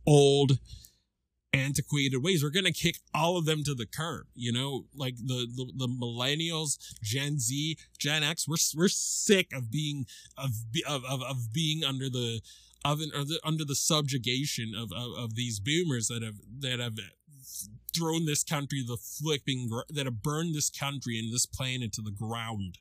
old 0.07 0.59
antiquated 1.55 2.23
ways. 2.23 2.43
We're 2.43 2.51
going 2.51 2.65
to 2.65 2.73
kick 2.73 2.97
all 3.15 3.37
of 3.39 3.47
them 3.47 3.63
to 3.65 3.75
the 3.75 3.87
curb, 3.87 4.27
you 4.35 4.53
know, 4.53 4.87
like 4.95 5.17
the, 5.17 5.47
the, 5.55 5.73
the 5.77 5.89
millennials, 5.89 6.79
Gen 7.03 7.39
Z, 7.39 7.79
Gen 7.99 8.23
X. 8.23 8.49
We're, 8.49 8.57
we're 8.77 8.89
sick 8.89 9.53
of 9.55 9.71
being, 9.71 10.07
of, 10.37 10.51
of, 10.87 11.05
of, 11.05 11.23
of 11.23 11.53
being 11.53 11.85
under 11.85 12.11
the, 12.11 12.41
of, 12.85 12.99
the 12.99 13.41
under 13.45 13.65
the 13.65 13.77
subjugation 13.77 14.73
of, 14.77 14.91
of, 14.93 15.17
of 15.17 15.35
these 15.37 15.61
boomers 15.61 16.09
that 16.09 16.23
have, 16.23 16.37
that 16.61 16.81
have 16.81 16.99
thrown 17.95 18.27
this 18.27 18.43
country 18.43 18.85
the 18.87 18.97
flipping, 18.97 19.71
that 19.89 20.07
have 20.07 20.23
burned 20.23 20.55
this 20.55 20.71
country 20.71 21.19
and 21.19 21.33
this 21.33 21.47
planet 21.47 21.93
to 21.93 22.03
the 22.03 22.11
ground. 22.11 22.79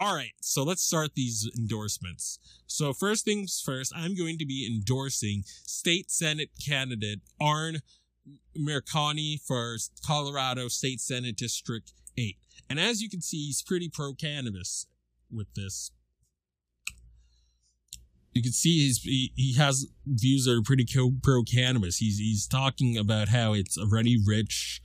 All 0.00 0.14
right, 0.14 0.34
so 0.40 0.62
let's 0.62 0.82
start 0.82 1.16
these 1.16 1.50
endorsements. 1.58 2.38
So 2.68 2.92
first 2.92 3.24
things 3.24 3.60
first, 3.64 3.92
I'm 3.96 4.14
going 4.14 4.38
to 4.38 4.46
be 4.46 4.64
endorsing 4.64 5.42
state 5.44 6.08
senate 6.08 6.50
candidate 6.64 7.18
Arn 7.40 7.78
Menconi 8.56 9.40
for 9.44 9.76
Colorado 10.06 10.68
State 10.68 11.00
Senate 11.00 11.36
District 11.36 11.92
8. 12.16 12.36
And 12.70 12.78
as 12.78 13.02
you 13.02 13.10
can 13.10 13.20
see, 13.20 13.46
he's 13.46 13.60
pretty 13.60 13.88
pro 13.88 14.14
cannabis 14.14 14.86
with 15.32 15.52
this. 15.54 15.90
You 18.34 18.42
can 18.42 18.52
see 18.52 18.86
he's, 18.86 19.02
he, 19.02 19.32
he 19.34 19.56
has 19.56 19.88
views 20.06 20.44
that 20.44 20.52
are 20.52 20.62
pretty 20.62 20.86
pro 21.24 21.42
cannabis. 21.42 21.96
He's 21.96 22.18
he's 22.18 22.46
talking 22.46 22.96
about 22.96 23.30
how 23.30 23.52
it's 23.52 23.76
already 23.76 24.16
rich 24.24 24.80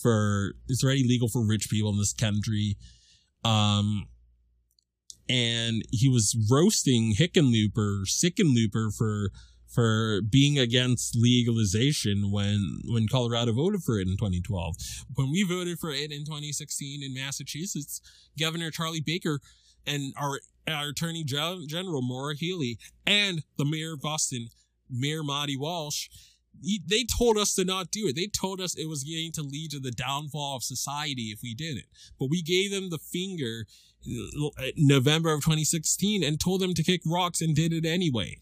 for 0.00 0.52
it's 0.68 0.84
already 0.84 1.02
legal 1.02 1.28
for 1.28 1.44
rich 1.44 1.68
people 1.68 1.90
in 1.90 1.98
this 1.98 2.12
country. 2.12 2.76
Um, 3.44 4.06
and 5.28 5.82
he 5.90 6.08
was 6.08 6.36
roasting 6.50 7.14
Hickenlooper, 7.14 8.04
Sickenlooper 8.06 8.94
for 8.96 9.30
for 9.72 10.20
being 10.20 10.58
against 10.58 11.16
legalization 11.16 12.30
when 12.30 12.80
when 12.84 13.08
Colorado 13.08 13.52
voted 13.52 13.82
for 13.82 13.98
it 13.98 14.06
in 14.06 14.16
2012. 14.16 14.76
When 15.14 15.30
we 15.30 15.44
voted 15.44 15.78
for 15.78 15.90
it 15.90 16.12
in 16.12 16.24
2016 16.24 17.02
in 17.02 17.14
Massachusetts, 17.14 18.00
Governor 18.38 18.70
Charlie 18.70 19.00
Baker 19.00 19.40
and 19.86 20.12
our 20.18 20.40
our 20.68 20.88
Attorney 20.88 21.24
General 21.24 22.02
Maura 22.02 22.36
Healey 22.36 22.78
and 23.06 23.42
the 23.56 23.64
Mayor 23.64 23.94
of 23.94 24.02
Boston, 24.02 24.48
Mayor 24.90 25.22
Marty 25.22 25.56
Walsh, 25.56 26.08
they 26.86 27.04
told 27.04 27.38
us 27.38 27.54
to 27.54 27.64
not 27.64 27.90
do 27.90 28.06
it. 28.06 28.14
They 28.14 28.26
told 28.26 28.60
us 28.60 28.76
it 28.76 28.88
was 28.88 29.04
going 29.04 29.32
to 29.32 29.42
lead 29.42 29.70
to 29.72 29.80
the 29.80 29.90
downfall 29.90 30.56
of 30.56 30.62
society 30.62 31.30
if 31.32 31.40
we 31.42 31.54
did 31.54 31.78
it. 31.78 31.86
But 32.18 32.30
we 32.30 32.42
gave 32.42 32.70
them 32.70 32.90
the 32.90 32.98
finger 32.98 33.66
Uh, 34.04 34.64
November 34.76 35.32
of 35.32 35.40
2016 35.40 36.24
and 36.24 36.40
told 36.40 36.60
them 36.60 36.74
to 36.74 36.82
kick 36.82 37.02
rocks 37.06 37.40
and 37.40 37.54
did 37.54 37.72
it 37.72 37.86
anyway. 37.86 38.38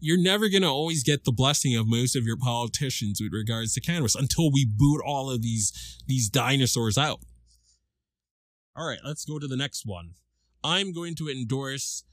You're 0.00 0.18
never 0.18 0.48
going 0.48 0.62
to 0.62 0.68
always 0.68 1.02
get 1.02 1.24
the 1.24 1.32
blessing 1.32 1.74
of 1.76 1.88
most 1.88 2.14
of 2.14 2.24
your 2.24 2.36
politicians 2.36 3.20
with 3.20 3.32
regards 3.32 3.74
to 3.74 3.80
cannabis 3.80 4.14
until 4.14 4.52
we 4.52 4.64
boot 4.64 5.00
all 5.04 5.30
of 5.30 5.42
these 5.42 6.02
these 6.06 6.28
dinosaurs 6.28 6.96
out. 6.96 7.20
All 8.76 8.86
right, 8.86 9.00
let's 9.04 9.24
go 9.24 9.38
to 9.38 9.48
the 9.48 9.56
next 9.56 9.84
one. 9.84 10.10
I'm 10.62 10.92
going 10.92 11.14
to 11.16 11.28
endorse 11.28 12.04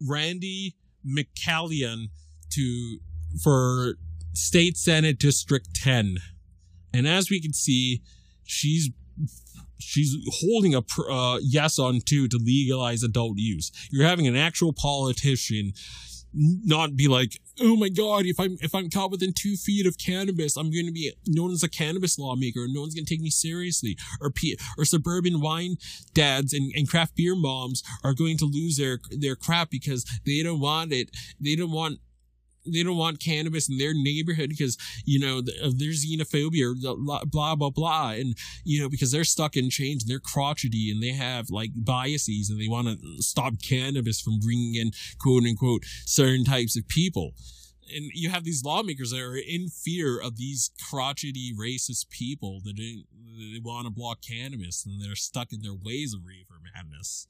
Randi 0.00 0.76
McCallian 1.04 2.10
to 2.50 2.98
for 3.42 3.96
State 4.34 4.76
Senate 4.76 5.18
District 5.18 5.68
10. 5.74 6.18
And 6.94 7.08
as 7.08 7.30
we 7.30 7.40
can 7.40 7.52
see, 7.52 8.02
she's 8.44 8.90
she's 9.82 10.16
holding 10.40 10.74
a 10.74 10.82
uh, 11.10 11.38
yes 11.42 11.78
on 11.78 12.00
two 12.04 12.28
to 12.28 12.38
legalize 12.42 13.02
adult 13.02 13.38
use. 13.38 13.70
You're 13.90 14.06
having 14.06 14.26
an 14.26 14.36
actual 14.36 14.72
politician 14.72 15.72
not 16.34 16.96
be 16.96 17.08
like, 17.08 17.38
oh 17.60 17.76
my 17.76 17.88
god, 17.88 18.24
if 18.24 18.40
I'm 18.40 18.56
if 18.60 18.74
I'm 18.74 18.88
caught 18.88 19.10
within 19.10 19.32
two 19.32 19.56
feet 19.56 19.86
of 19.86 19.98
cannabis, 19.98 20.56
I'm 20.56 20.70
going 20.70 20.86
to 20.86 20.92
be 20.92 21.12
known 21.26 21.52
as 21.52 21.62
a 21.62 21.68
cannabis 21.68 22.18
lawmaker. 22.18 22.64
And 22.64 22.72
no 22.72 22.80
one's 22.80 22.94
going 22.94 23.04
to 23.04 23.14
take 23.14 23.20
me 23.20 23.30
seriously. 23.30 23.96
Or 24.20 24.30
P- 24.30 24.58
or 24.78 24.84
suburban 24.84 25.40
wine 25.40 25.76
dads 26.14 26.52
and, 26.52 26.72
and 26.74 26.88
craft 26.88 27.16
beer 27.16 27.36
moms 27.36 27.82
are 28.02 28.14
going 28.14 28.38
to 28.38 28.46
lose 28.46 28.76
their 28.76 28.98
their 29.10 29.36
crap 29.36 29.70
because 29.70 30.04
they 30.24 30.42
don't 30.42 30.60
want 30.60 30.92
it. 30.92 31.10
They 31.40 31.54
don't 31.54 31.72
want 31.72 31.98
they 32.64 32.82
don't 32.82 32.96
want 32.96 33.20
cannabis 33.20 33.68
in 33.68 33.78
their 33.78 33.94
neighborhood 33.94 34.48
because 34.48 34.76
you 35.04 35.18
know 35.18 35.38
of 35.62 35.78
their 35.78 35.90
xenophobia 35.90 36.72
or 36.72 37.24
blah 37.26 37.54
blah 37.54 37.70
blah. 37.70 38.10
And 38.10 38.36
you 38.64 38.80
know 38.80 38.88
because 38.88 39.10
they're 39.12 39.24
stuck 39.24 39.56
in 39.56 39.70
chains 39.70 40.02
and 40.02 40.10
they're 40.10 40.20
crotchety 40.20 40.90
and 40.90 41.02
they 41.02 41.12
have 41.12 41.50
like 41.50 41.70
biases 41.74 42.50
and 42.50 42.60
they 42.60 42.68
want 42.68 42.88
to 42.88 43.22
stop 43.22 43.54
cannabis 43.62 44.20
from 44.20 44.38
bringing 44.38 44.74
in 44.74 44.92
quote 45.20 45.44
unquote 45.44 45.84
certain 46.06 46.44
types 46.44 46.76
of 46.76 46.88
people. 46.88 47.32
And 47.94 48.10
you 48.14 48.30
have 48.30 48.44
these 48.44 48.64
lawmakers 48.64 49.10
that 49.10 49.20
are 49.20 49.36
in 49.36 49.68
fear 49.68 50.18
of 50.18 50.36
these 50.36 50.70
crotchety 50.88 51.52
racist 51.58 52.08
people 52.10 52.60
that 52.64 52.76
they, 52.76 53.04
want 53.62 53.86
to 53.86 53.90
block 53.90 54.18
cannabis 54.22 54.84
and 54.84 55.00
they're 55.00 55.14
stuck 55.14 55.52
in 55.52 55.62
their 55.62 55.74
ways 55.74 56.14
of 56.14 56.20
reefer 56.24 56.60
madness. 56.74 57.26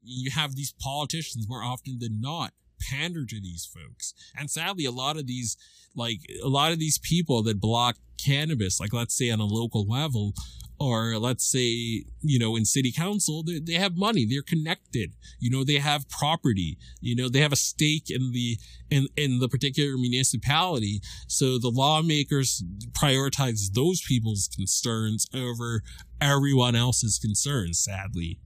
You 0.00 0.30
have 0.30 0.54
these 0.54 0.72
politicians 0.80 1.48
more 1.48 1.62
often 1.62 1.98
than 1.98 2.20
not 2.20 2.52
pander 2.80 3.24
to 3.26 3.40
these 3.40 3.64
folks. 3.66 4.14
And 4.36 4.50
sadly, 4.50 4.84
a 4.84 4.90
lot 4.90 5.16
of 5.16 5.26
these, 5.26 5.56
like 5.94 6.20
a 6.42 6.48
lot 6.48 6.72
of 6.72 6.78
these 6.78 6.98
people 6.98 7.42
that 7.44 7.60
block 7.60 7.96
cannabis, 8.24 8.80
like 8.80 8.92
let's 8.92 9.16
say 9.16 9.30
on 9.30 9.40
a 9.40 9.44
local 9.44 9.86
level, 9.86 10.34
or 10.80 11.18
let's 11.18 11.50
say, 11.50 12.04
you 12.20 12.38
know, 12.38 12.56
in 12.56 12.64
city 12.64 12.90
council, 12.90 13.42
they, 13.44 13.60
they 13.60 13.74
have 13.74 13.96
money, 13.96 14.26
they're 14.26 14.42
connected, 14.42 15.12
you 15.38 15.48
know, 15.48 15.62
they 15.62 15.78
have 15.78 16.08
property, 16.08 16.76
you 17.00 17.14
know, 17.14 17.28
they 17.28 17.40
have 17.40 17.52
a 17.52 17.56
stake 17.56 18.10
in 18.10 18.32
the, 18.32 18.58
in, 18.90 19.06
in 19.16 19.38
the 19.38 19.48
particular 19.48 19.96
municipality. 19.96 21.00
So 21.28 21.58
the 21.58 21.70
lawmakers 21.70 22.64
prioritize 22.90 23.72
those 23.72 24.02
people's 24.02 24.48
concerns 24.54 25.26
over 25.32 25.82
everyone 26.20 26.74
else's 26.74 27.18
concerns, 27.18 27.78
sadly. 27.78 28.40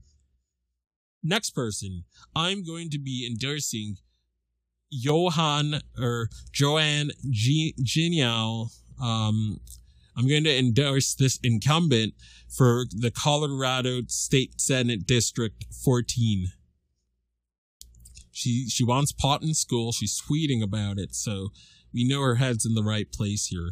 Next 1.23 1.51
person, 1.51 2.05
I'm 2.35 2.63
going 2.63 2.89
to 2.91 2.99
be 2.99 3.27
endorsing 3.29 3.97
Johan 4.89 5.81
or 5.99 6.29
Joanne 6.51 7.11
G-. 7.29 7.75
Um, 9.01 9.59
I'm 10.17 10.27
going 10.27 10.43
to 10.43 10.57
endorse 10.57 11.13
this 11.13 11.39
incumbent 11.43 12.13
for 12.49 12.85
the 12.91 13.11
Colorado 13.11 14.01
State 14.07 14.59
Senate 14.59 15.05
District 15.05 15.65
14. 15.83 16.47
She 18.31 18.67
she 18.69 18.83
wants 18.83 19.11
pot 19.11 19.43
in 19.43 19.53
school. 19.53 19.91
She's 19.91 20.21
tweeting 20.21 20.63
about 20.63 20.97
it, 20.97 21.13
so 21.13 21.49
we 21.93 22.07
know 22.07 22.21
her 22.21 22.35
head's 22.35 22.65
in 22.65 22.73
the 22.73 22.83
right 22.83 23.11
place 23.11 23.47
here. 23.47 23.71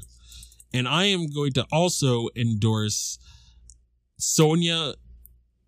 And 0.74 0.88
I 0.88 1.06
am 1.06 1.30
going 1.30 1.54
to 1.54 1.66
also 1.72 2.28
endorse 2.36 3.18
Sonya 4.18 4.96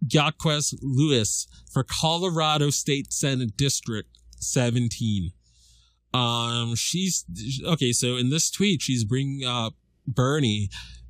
Jaquez 0.05 0.73
Lewis 0.81 1.47
for 1.71 1.83
Colorado 1.83 2.69
State 2.69 3.13
Senate 3.13 3.55
District 3.55 4.09
17 4.39 5.31
um 6.13 6.73
she's 6.75 7.25
okay 7.65 7.91
so 7.91 8.17
in 8.17 8.29
this 8.29 8.49
tweet 8.49 8.81
she's 8.81 9.03
bringing 9.03 9.45
up 9.45 9.73
bernie 10.07 10.69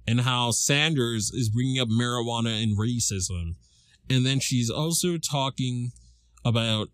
and 0.09 0.21
how 0.21 0.49
sanders 0.49 1.29
is 1.31 1.49
bringing 1.49 1.79
up 1.79 1.87
marijuana 1.87 2.63
and 2.63 2.75
racism. 2.75 3.53
And 4.09 4.25
then 4.25 4.39
she's 4.39 4.67
also 4.67 5.17
talking 5.17 5.91
about 6.43 6.87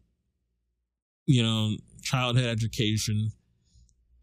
you 1.25 1.41
know 1.41 1.77
childhood 2.01 2.45
education. 2.45 3.31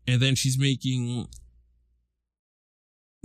And 0.06 0.20
then 0.20 0.34
she's 0.34 0.58
making 0.58 1.26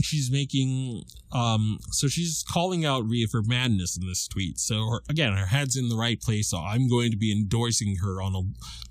she's 0.01 0.29
making 0.31 1.03
um 1.31 1.79
so 1.89 2.07
she's 2.07 2.43
calling 2.47 2.85
out 2.85 3.07
Reefer 3.07 3.41
Madness 3.45 3.97
in 3.97 4.07
this 4.07 4.27
tweet. 4.27 4.59
So 4.59 4.89
her, 4.89 5.01
again, 5.09 5.33
her 5.33 5.47
head's 5.47 5.75
in 5.75 5.89
the 5.89 5.95
right 5.95 6.21
place. 6.21 6.49
So 6.49 6.59
I'm 6.59 6.87
going 6.87 7.11
to 7.11 7.17
be 7.17 7.31
endorsing 7.31 7.97
her 8.03 8.21
on 8.21 8.35
a 8.35 8.41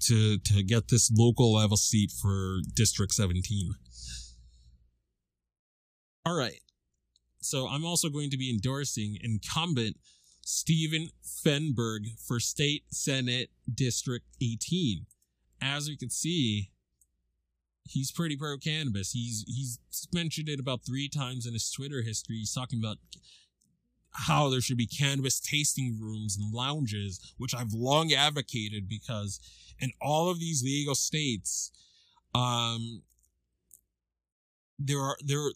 to 0.06 0.38
to 0.38 0.62
get 0.62 0.88
this 0.88 1.10
local 1.14 1.54
level 1.54 1.76
seat 1.76 2.10
for 2.10 2.58
District 2.74 3.12
17. 3.12 3.74
All 6.24 6.36
right. 6.36 6.60
So 7.40 7.68
I'm 7.68 7.84
also 7.84 8.08
going 8.08 8.30
to 8.30 8.36
be 8.36 8.50
endorsing 8.50 9.18
incumbent 9.22 9.96
Stephen 10.44 11.10
Fenberg 11.24 12.18
for 12.26 12.40
State 12.40 12.84
Senate 12.90 13.50
District 13.72 14.26
18. 14.42 15.06
As 15.62 15.88
we 15.88 15.96
can 15.96 16.10
see, 16.10 16.70
he's 17.88 18.10
pretty 18.10 18.36
pro 18.36 18.56
cannabis. 18.58 19.12
He's 19.12 19.44
he's 19.46 19.78
mentioned 20.12 20.48
it 20.48 20.60
about 20.60 20.84
three 20.84 21.08
times 21.08 21.46
in 21.46 21.52
his 21.52 21.70
Twitter 21.70 22.02
history. 22.02 22.36
He's 22.36 22.54
talking 22.54 22.78
about 22.78 22.98
how 24.10 24.48
there 24.48 24.60
should 24.60 24.78
be 24.78 24.86
cannabis 24.86 25.40
tasting 25.40 25.98
rooms 26.00 26.36
and 26.36 26.52
lounges, 26.52 27.34
which 27.36 27.54
I've 27.54 27.72
long 27.72 28.12
advocated 28.12 28.88
because 28.88 29.40
in 29.78 29.90
all 30.00 30.30
of 30.30 30.40
these 30.40 30.62
legal 30.62 30.94
states, 30.94 31.70
um, 32.34 33.02
there 34.78 35.00
are 35.00 35.16
there 35.22 35.50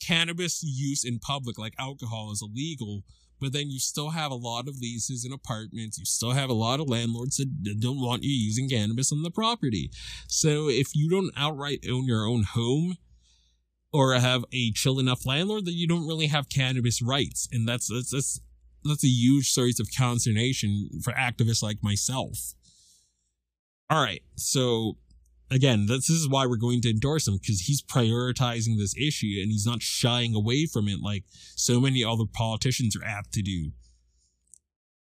cannabis 0.00 0.62
use 0.62 1.04
in 1.04 1.18
public, 1.18 1.58
like 1.58 1.74
alcohol, 1.78 2.32
is 2.32 2.42
illegal 2.42 3.04
but 3.40 3.52
then 3.52 3.70
you 3.70 3.78
still 3.78 4.10
have 4.10 4.30
a 4.30 4.36
lot 4.36 4.68
of 4.68 4.78
leases 4.80 5.24
and 5.24 5.32
apartments. 5.32 5.98
You 5.98 6.04
still 6.04 6.32
have 6.32 6.50
a 6.50 6.54
lot 6.54 6.80
of 6.80 6.88
landlords 6.88 7.36
that 7.36 7.80
don't 7.80 8.00
want 8.00 8.22
you 8.22 8.30
using 8.30 8.68
cannabis 8.68 9.12
on 9.12 9.22
the 9.22 9.30
property. 9.30 9.90
So 10.26 10.68
if 10.68 10.94
you 10.94 11.08
don't 11.08 11.32
outright 11.36 11.84
own 11.90 12.04
your 12.04 12.26
own 12.26 12.42
home 12.42 12.98
or 13.92 14.14
have 14.14 14.44
a 14.52 14.72
chill 14.72 14.98
enough 14.98 15.26
landlord, 15.26 15.64
that 15.64 15.72
you 15.72 15.88
don't 15.88 16.06
really 16.06 16.26
have 16.26 16.48
cannabis 16.48 17.02
rights. 17.02 17.48
And 17.50 17.66
that's, 17.66 17.88
that's, 17.88 18.10
that's, 18.10 18.40
that's 18.84 19.04
a 19.04 19.08
huge 19.08 19.50
source 19.50 19.80
of 19.80 19.88
consternation 19.96 20.88
for 21.02 21.12
activists 21.12 21.62
like 21.62 21.78
myself. 21.82 22.54
All 23.88 24.02
right. 24.02 24.22
So 24.36 24.96
again, 25.50 25.86
this 25.86 26.08
is 26.08 26.28
why 26.28 26.46
we're 26.46 26.56
going 26.56 26.80
to 26.82 26.90
endorse 26.90 27.26
him 27.26 27.38
because 27.40 27.62
he's 27.62 27.82
prioritizing 27.82 28.78
this 28.78 28.96
issue 28.96 29.40
and 29.40 29.50
he's 29.50 29.66
not 29.66 29.82
shying 29.82 30.34
away 30.34 30.66
from 30.66 30.88
it 30.88 31.00
like 31.02 31.24
so 31.56 31.80
many 31.80 32.04
other 32.04 32.24
politicians 32.32 32.96
are 32.96 33.04
apt 33.04 33.32
to 33.32 33.42
do. 33.42 33.72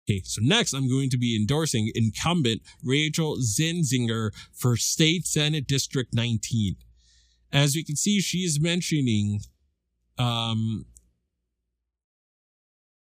Okay, 0.09 0.21
so 0.23 0.41
next 0.41 0.73
I'm 0.73 0.87
going 0.87 1.09
to 1.09 1.17
be 1.17 1.35
endorsing 1.35 1.91
incumbent 1.93 2.61
Rachel 2.83 3.37
Zenzinger 3.37 4.31
for 4.53 4.77
State 4.77 5.25
Senate 5.25 5.67
District 5.67 6.13
19. 6.13 6.75
As 7.51 7.75
you 7.75 7.83
can 7.83 7.95
see, 7.95 8.21
she 8.21 8.39
is 8.39 8.59
mentioning 8.59 9.41
um, 10.17 10.85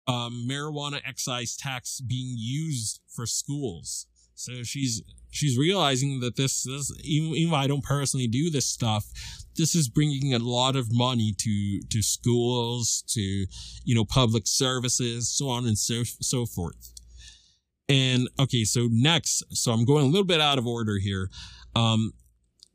um, 0.08 0.48
marijuana 0.50 1.02
excise 1.06 1.56
tax 1.56 2.02
being 2.02 2.36
used 2.36 3.02
for 3.08 3.26
schools. 3.26 4.08
So 4.38 4.62
she's 4.62 5.02
she's 5.32 5.58
realizing 5.58 6.20
that 6.20 6.36
this 6.36 6.68
is 6.68 6.96
even, 7.04 7.32
even 7.32 7.54
I 7.56 7.66
don't 7.66 7.84
personally 7.84 8.28
do 8.28 8.52
this 8.52 8.68
stuff, 8.68 9.06
this 9.56 9.74
is 9.74 9.90
bringing 9.90 10.32
a 10.32 10.38
lot 10.38 10.76
of 10.76 10.94
money 10.94 11.34
to 11.40 11.82
to 11.82 12.04
schools, 12.04 13.04
to 13.10 13.22
you 13.84 13.96
know 13.96 14.06
public 14.06 14.44
services, 14.46 15.28
so 15.28 15.50
on 15.50 15.66
and 15.66 15.76
so 15.76 16.04
so 16.04 16.46
forth. 16.46 16.94
And 17.90 18.30
okay, 18.40 18.64
so 18.64 18.88
next, 18.92 19.44
so 19.50 19.72
I'm 19.72 19.86
going 19.86 20.06
a 20.06 20.10
little 20.10 20.24
bit 20.24 20.40
out 20.40 20.60
of 20.60 20.68
order 20.68 21.00
here. 21.00 21.30
Um, 21.76 22.14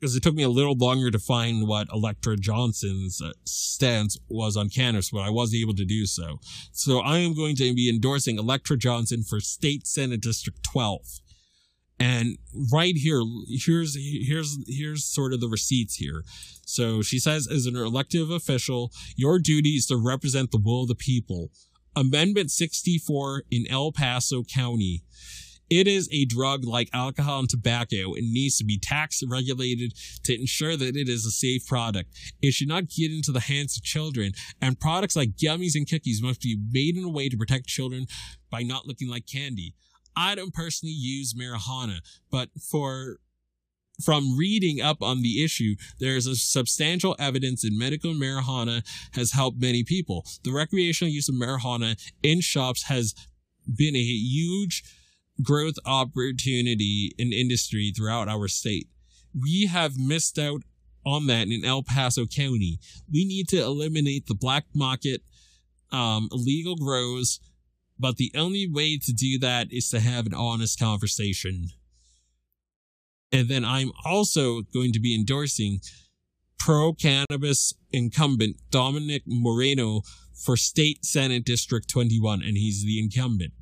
because 0.00 0.16
it 0.16 0.22
took 0.24 0.34
me 0.34 0.42
a 0.42 0.48
little 0.48 0.74
longer 0.74 1.12
to 1.12 1.18
find 1.20 1.68
what 1.68 1.86
Electra 1.92 2.36
Johnson's 2.36 3.22
uh, 3.22 3.34
stance 3.44 4.18
was 4.28 4.56
on 4.56 4.68
cannabis, 4.68 5.10
but 5.10 5.20
I 5.20 5.30
was 5.30 5.54
able 5.54 5.74
to 5.74 5.84
do 5.84 6.06
so. 6.06 6.40
So 6.72 6.98
I 6.98 7.18
am 7.18 7.36
going 7.36 7.54
to 7.54 7.72
be 7.72 7.88
endorsing 7.88 8.36
Electra 8.36 8.76
Johnson 8.76 9.22
for 9.22 9.38
State 9.38 9.86
Senate 9.86 10.20
District 10.20 10.58
12. 10.64 11.20
And 12.02 12.36
right 12.72 12.96
here, 12.96 13.22
here's 13.46 13.96
here's 13.96 14.58
here's 14.66 15.04
sort 15.04 15.32
of 15.32 15.40
the 15.40 15.46
receipts 15.46 15.94
here. 15.94 16.24
So 16.66 17.00
she 17.00 17.20
says, 17.20 17.46
as 17.46 17.66
an 17.66 17.76
elective 17.76 18.28
official, 18.28 18.90
your 19.14 19.38
duty 19.38 19.76
is 19.76 19.86
to 19.86 19.96
represent 19.96 20.50
the 20.50 20.60
will 20.60 20.82
of 20.82 20.88
the 20.88 20.96
people. 20.96 21.50
Amendment 21.94 22.50
64 22.50 23.44
in 23.52 23.66
El 23.70 23.92
Paso 23.92 24.42
County. 24.42 25.04
It 25.70 25.86
is 25.86 26.08
a 26.10 26.24
drug 26.24 26.64
like 26.64 26.90
alcohol 26.92 27.38
and 27.38 27.48
tobacco 27.48 28.14
and 28.14 28.32
needs 28.32 28.58
to 28.58 28.64
be 28.64 28.80
tax 28.80 29.22
regulated 29.26 29.92
to 30.24 30.34
ensure 30.34 30.76
that 30.76 30.96
it 30.96 31.08
is 31.08 31.24
a 31.24 31.30
safe 31.30 31.64
product. 31.68 32.10
It 32.42 32.52
should 32.52 32.68
not 32.68 32.88
get 32.88 33.12
into 33.12 33.30
the 33.30 33.40
hands 33.40 33.76
of 33.76 33.84
children, 33.84 34.32
and 34.60 34.80
products 34.80 35.14
like 35.14 35.36
gummies 35.36 35.76
and 35.76 35.88
cookies 35.88 36.20
must 36.20 36.40
be 36.40 36.58
made 36.72 36.96
in 36.96 37.04
a 37.04 37.08
way 37.08 37.28
to 37.28 37.36
protect 37.36 37.68
children 37.68 38.06
by 38.50 38.64
not 38.64 38.86
looking 38.86 39.08
like 39.08 39.24
candy. 39.32 39.74
I 40.16 40.34
don't 40.34 40.54
personally 40.54 40.94
use 40.94 41.34
marijuana, 41.34 41.98
but 42.30 42.50
for 42.70 43.18
from 44.02 44.36
reading 44.36 44.80
up 44.80 45.02
on 45.02 45.22
the 45.22 45.44
issue, 45.44 45.76
there 46.00 46.16
is 46.16 46.26
a 46.26 46.34
substantial 46.34 47.14
evidence 47.18 47.62
that 47.62 47.72
medical 47.72 48.12
marijuana 48.12 48.82
has 49.12 49.32
helped 49.32 49.60
many 49.60 49.84
people. 49.84 50.26
The 50.42 50.52
recreational 50.52 51.12
use 51.12 51.28
of 51.28 51.36
marijuana 51.36 51.96
in 52.22 52.40
shops 52.40 52.84
has 52.84 53.14
been 53.66 53.94
a 53.94 54.02
huge 54.02 54.82
growth 55.42 55.76
opportunity 55.84 57.12
in 57.18 57.32
industry 57.32 57.92
throughout 57.96 58.28
our 58.28 58.48
state. 58.48 58.88
We 59.38 59.66
have 59.66 59.98
missed 59.98 60.38
out 60.38 60.62
on 61.04 61.26
that 61.26 61.48
in 61.48 61.64
El 61.64 61.82
Paso 61.82 62.26
County. 62.26 62.78
We 63.12 63.24
need 63.24 63.48
to 63.48 63.58
eliminate 63.62 64.26
the 64.26 64.34
black 64.34 64.64
market, 64.74 65.22
um, 65.90 66.28
illegal 66.32 66.76
grows, 66.76 67.40
but 68.02 68.16
the 68.16 68.32
only 68.34 68.68
way 68.68 68.98
to 68.98 69.12
do 69.12 69.38
that 69.38 69.68
is 69.70 69.88
to 69.90 70.00
have 70.00 70.26
an 70.26 70.34
honest 70.34 70.76
conversation. 70.78 71.68
And 73.30 73.48
then 73.48 73.64
I'm 73.64 73.92
also 74.04 74.62
going 74.74 74.92
to 74.92 75.00
be 75.00 75.14
endorsing 75.14 75.78
pro 76.58 76.92
cannabis 76.92 77.72
incumbent 77.92 78.56
Dominick 78.70 79.22
Moreno 79.24 80.02
for 80.34 80.56
State 80.56 81.04
Senate 81.04 81.44
District 81.44 81.88
21, 81.88 82.42
and 82.42 82.56
he's 82.56 82.84
the 82.84 83.00
incumbent. 83.00 83.52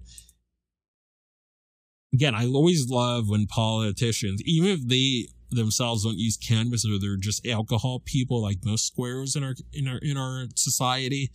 Again, 2.15 2.35
I 2.35 2.47
always 2.47 2.89
love 2.89 3.29
when 3.29 3.47
politicians, 3.47 4.43
even 4.47 4.71
if 4.71 4.89
they 4.89 5.27
themselves 5.51 6.05
don't 6.05 6.19
use 6.19 6.39
cannabis 6.39 6.87
or 6.87 6.99
they're 6.99 7.19
just 7.19 7.47
alcohol 7.47 8.01
people 8.05 8.41
like 8.41 8.65
most 8.65 8.87
squares 8.87 9.37
in 9.37 9.45
our 9.45 9.55
in 9.73 9.87
our 9.87 9.99
in 9.99 10.17
our 10.17 10.47
society, 10.57 11.31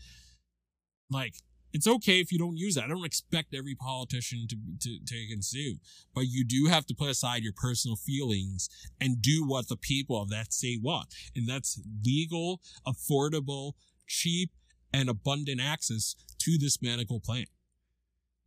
like 1.11 1.35
it's 1.75 1.87
okay 1.87 2.21
if 2.21 2.31
you 2.31 2.39
don't 2.39 2.55
use 2.55 2.77
it. 2.77 2.85
I 2.85 2.87
don't 2.87 3.03
expect 3.03 3.53
every 3.53 3.75
politician 3.75 4.47
to, 4.47 4.55
to, 4.79 4.97
to 5.05 5.27
consume, 5.29 5.81
but 6.13 6.23
you 6.25 6.45
do 6.45 6.67
have 6.69 6.85
to 6.85 6.95
put 6.95 7.09
aside 7.09 7.43
your 7.43 7.51
personal 7.51 7.97
feelings 7.97 8.69
and 9.01 9.21
do 9.21 9.45
what 9.45 9.67
the 9.67 9.75
people 9.75 10.21
of 10.21 10.29
that 10.29 10.53
state 10.53 10.79
want. 10.81 11.13
And 11.35 11.49
that's 11.49 11.81
legal, 12.05 12.61
affordable, 12.87 13.73
cheap, 14.07 14.51
and 14.93 15.09
abundant 15.09 15.59
access 15.59 16.15
to 16.39 16.57
this 16.57 16.81
medical 16.81 17.19
plant. 17.19 17.49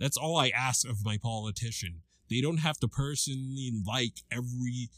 That's 0.00 0.16
all 0.16 0.38
I 0.38 0.48
ask 0.48 0.88
of 0.88 1.04
my 1.04 1.18
politician. 1.22 2.00
They 2.30 2.40
don't 2.40 2.60
have 2.60 2.78
to 2.78 2.88
personally 2.88 3.72
like 3.86 4.22
every 4.32 4.88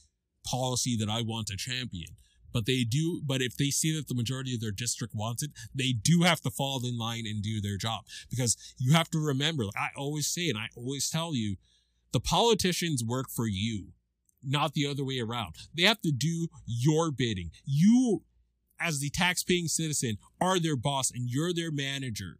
policy 0.47 0.97
that 1.01 1.11
I 1.11 1.23
want 1.23 1.49
to 1.49 1.57
champion 1.57 2.15
but 2.53 2.67
they 2.67 2.85
do 2.85 3.21
but 3.25 3.41
if 3.43 3.57
they 3.57 3.71
see 3.71 3.95
that 3.97 4.09
the 4.09 4.15
majority 4.15 4.55
of 4.55 4.61
their 4.61 4.71
district 4.71 5.15
wants 5.15 5.43
it 5.43 5.51
they 5.75 5.93
do 5.93 6.23
have 6.23 6.41
to 6.41 6.51
fall 6.51 6.85
in 6.85 6.99
line 6.99 7.25
and 7.27 7.43
do 7.43 7.61
their 7.61 7.77
job. 7.77 8.05
Because 8.29 8.57
you 8.79 8.93
have 8.93 9.11
to 9.11 9.19
remember 9.19 9.65
like 9.65 9.77
i 9.77 9.89
always 9.97 10.27
say 10.27 10.49
and 10.49 10.59
i 10.59 10.69
always 10.77 11.09
tell 11.11 11.35
you 11.35 11.57
the 12.13 12.21
politicians 12.21 13.05
work 13.05 13.27
for 13.29 13.47
you 13.47 13.89
not 14.43 14.73
the 14.73 14.87
other 14.87 15.05
way 15.05 15.21
around. 15.21 15.55
They 15.77 15.83
have 15.83 16.01
to 16.01 16.11
do 16.11 16.49
your 16.65 17.11
bidding. 17.11 17.51
You 17.67 18.23
as 18.81 19.01
the 19.01 19.11
tax-paying 19.11 19.69
citizen 19.69 20.17
are 20.41 20.59
their 20.59 20.77
boss 20.77 21.11
and 21.11 21.29
you're 21.29 21.53
their 21.53 21.71
manager 21.71 22.39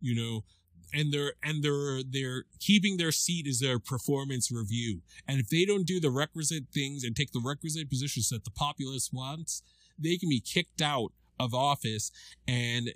you 0.00 0.14
know 0.14 0.44
and 0.92 1.12
they're 1.12 1.34
and 1.42 1.62
they're 1.62 2.02
they're 2.08 2.44
keeping 2.58 2.96
their 2.96 3.12
seat 3.12 3.46
as 3.46 3.60
their 3.60 3.78
performance 3.78 4.50
review. 4.50 5.00
And 5.26 5.40
if 5.40 5.48
they 5.48 5.64
don't 5.64 5.86
do 5.86 6.00
the 6.00 6.10
requisite 6.10 6.64
things 6.72 7.04
and 7.04 7.14
take 7.14 7.32
the 7.32 7.42
requisite 7.44 7.88
positions 7.88 8.28
that 8.30 8.44
the 8.44 8.50
populace 8.50 9.10
wants, 9.12 9.62
they 9.98 10.16
can 10.16 10.28
be 10.28 10.40
kicked 10.40 10.80
out 10.80 11.12
of 11.38 11.54
office 11.54 12.10
and 12.46 12.90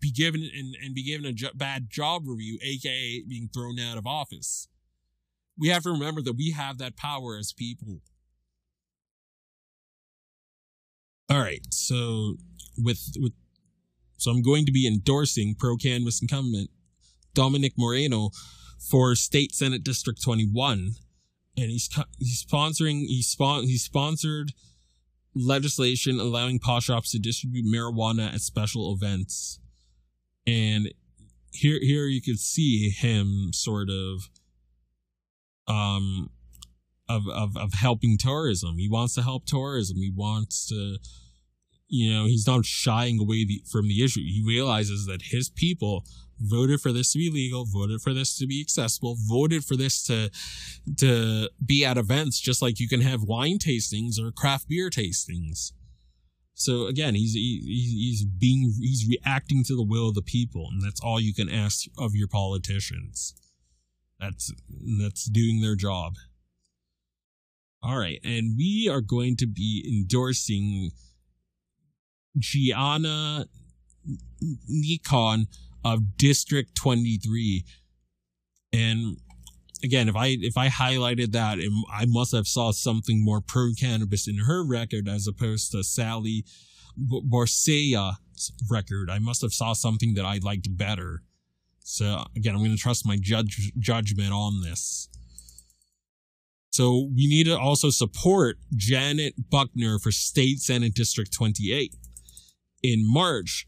be 0.00 0.10
given 0.10 0.42
and, 0.42 0.74
and 0.82 0.94
be 0.94 1.04
given 1.04 1.26
a 1.26 1.32
jo- 1.32 1.50
bad 1.54 1.88
job 1.90 2.22
review, 2.26 2.58
aka 2.62 3.22
being 3.28 3.48
thrown 3.52 3.78
out 3.78 3.98
of 3.98 4.06
office. 4.06 4.68
We 5.56 5.68
have 5.68 5.82
to 5.84 5.90
remember 5.90 6.22
that 6.22 6.34
we 6.34 6.52
have 6.52 6.78
that 6.78 6.96
power 6.96 7.36
as 7.36 7.52
people. 7.52 8.00
All 11.30 11.38
right, 11.38 11.60
so 11.70 12.36
with 12.76 13.12
with 13.18 13.32
so 14.16 14.30
I'm 14.30 14.42
going 14.42 14.66
to 14.66 14.72
be 14.72 14.86
endorsing 14.86 15.54
pro 15.56 15.76
cannabis 15.76 16.20
incumbent 16.20 16.70
Dominick 17.38 17.74
Moreno 17.78 18.30
for 18.90 19.14
State 19.14 19.54
Senate 19.54 19.84
District 19.84 20.20
21. 20.20 20.94
And 21.56 21.70
he's, 21.70 21.88
he's 22.18 22.44
sponsoring, 22.44 23.02
he's, 23.06 23.28
spon- 23.28 23.62
he's 23.64 23.84
sponsored 23.84 24.52
legislation 25.36 26.18
allowing 26.18 26.58
pawn 26.58 26.80
shops 26.80 27.12
to 27.12 27.18
distribute 27.20 27.64
marijuana 27.64 28.34
at 28.34 28.40
special 28.40 28.92
events. 28.92 29.60
And 30.48 30.92
here 31.52 31.78
here 31.80 32.06
you 32.06 32.20
could 32.20 32.40
see 32.40 32.90
him 32.90 33.50
sort 33.52 33.88
of 33.88 34.28
um 35.66 36.30
of, 37.08 37.22
of 37.28 37.56
of 37.56 37.74
helping 37.74 38.18
tourism. 38.18 38.78
He 38.78 38.88
wants 38.88 39.14
to 39.14 39.22
help 39.22 39.46
tourism. 39.46 39.98
He 39.98 40.12
wants 40.14 40.66
to 40.68 40.98
you 41.90 42.12
know, 42.12 42.26
he's 42.26 42.46
not 42.46 42.66
shying 42.66 43.18
away 43.18 43.46
the, 43.46 43.62
from 43.70 43.88
the 43.88 44.04
issue. 44.04 44.20
He 44.20 44.44
realizes 44.46 45.06
that 45.06 45.22
his 45.22 45.48
people 45.48 46.04
voted 46.40 46.80
for 46.80 46.92
this 46.92 47.12
to 47.12 47.18
be 47.18 47.30
legal, 47.30 47.64
voted 47.64 48.00
for 48.00 48.12
this 48.12 48.36
to 48.38 48.46
be 48.46 48.60
accessible, 48.60 49.16
voted 49.28 49.64
for 49.64 49.76
this 49.76 50.02
to 50.04 50.30
to 50.98 51.50
be 51.64 51.84
at 51.84 51.98
events 51.98 52.40
just 52.40 52.62
like 52.62 52.80
you 52.80 52.88
can 52.88 53.00
have 53.00 53.22
wine 53.22 53.58
tastings 53.58 54.18
or 54.18 54.30
craft 54.30 54.68
beer 54.68 54.90
tastings. 54.90 55.72
So 56.54 56.86
again, 56.86 57.14
he's 57.14 57.34
he, 57.34 57.62
he's 57.64 58.24
being 58.24 58.74
he's 58.80 59.06
reacting 59.08 59.62
to 59.64 59.76
the 59.76 59.84
will 59.84 60.08
of 60.08 60.14
the 60.14 60.22
people, 60.22 60.68
and 60.70 60.82
that's 60.82 61.00
all 61.00 61.20
you 61.20 61.32
can 61.32 61.48
ask 61.48 61.86
of 61.96 62.14
your 62.14 62.28
politicians. 62.28 63.34
That's 64.18 64.52
that's 65.00 65.26
doing 65.26 65.60
their 65.60 65.76
job. 65.76 66.14
All 67.80 67.96
right, 67.96 68.18
and 68.24 68.56
we 68.58 68.88
are 68.90 69.00
going 69.00 69.36
to 69.36 69.46
be 69.46 69.84
endorsing 69.88 70.90
Gianna 72.36 73.46
Nikon 74.68 75.46
of 75.84 76.16
District 76.16 76.74
23. 76.74 77.64
And 78.72 79.18
again, 79.82 80.08
if 80.08 80.16
I 80.16 80.36
if 80.40 80.56
I 80.56 80.68
highlighted 80.68 81.32
that, 81.32 81.58
I 81.92 82.04
must 82.06 82.32
have 82.32 82.46
saw 82.46 82.70
something 82.72 83.24
more 83.24 83.40
pro 83.40 83.72
cannabis 83.78 84.28
in 84.28 84.38
her 84.38 84.66
record 84.66 85.08
as 85.08 85.26
opposed 85.26 85.72
to 85.72 85.82
Sally 85.82 86.44
Borsea's 86.98 88.52
record. 88.70 89.10
I 89.10 89.18
must 89.18 89.42
have 89.42 89.52
saw 89.52 89.72
something 89.72 90.14
that 90.14 90.24
I 90.24 90.38
liked 90.42 90.76
better. 90.76 91.22
So 91.80 92.24
again, 92.36 92.54
I'm 92.54 92.60
going 92.60 92.76
to 92.76 92.76
trust 92.76 93.06
my 93.06 93.16
judge 93.20 93.72
judgment 93.78 94.32
on 94.32 94.60
this. 94.62 95.08
So 96.70 97.08
we 97.16 97.26
need 97.26 97.44
to 97.44 97.58
also 97.58 97.90
support 97.90 98.58
Janet 98.76 99.50
Buckner 99.50 99.98
for 99.98 100.12
State 100.12 100.60
Senate 100.60 100.94
District 100.94 101.32
28 101.32 101.94
in 102.82 103.10
March. 103.10 103.66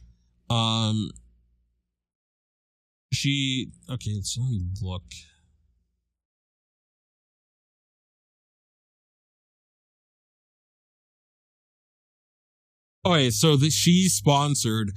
Um, 0.49 1.11
she 3.13 3.73
okay. 3.89 4.13
Let's 4.15 4.39
look. 4.83 5.03
Okay, 13.05 13.31
so 13.31 13.57
the, 13.57 13.71
she 13.71 14.09
sponsored 14.09 14.91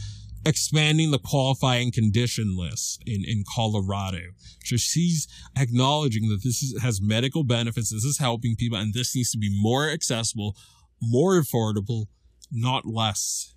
expanding 0.46 1.12
the 1.12 1.20
qualifying 1.20 1.90
condition 1.92 2.58
list 2.58 3.02
in, 3.06 3.24
in 3.26 3.44
Colorado. 3.56 4.20
So 4.66 4.76
she's 4.76 5.28
acknowledging 5.58 6.28
that 6.30 6.42
this 6.44 6.62
is, 6.62 6.82
has 6.82 7.02
medical 7.02 7.44
benefits, 7.44 7.92
this 7.92 8.04
is 8.04 8.20
helping 8.20 8.58
people, 8.58 8.78
and 8.78 8.94
this 8.94 9.16
needs 9.16 9.32
to 9.32 9.38
be 9.38 9.50
more 9.50 9.90
accessible, 9.90 10.58
more 11.02 11.42
affordable, 11.42 12.08
not 12.52 12.86
less. 12.86 13.56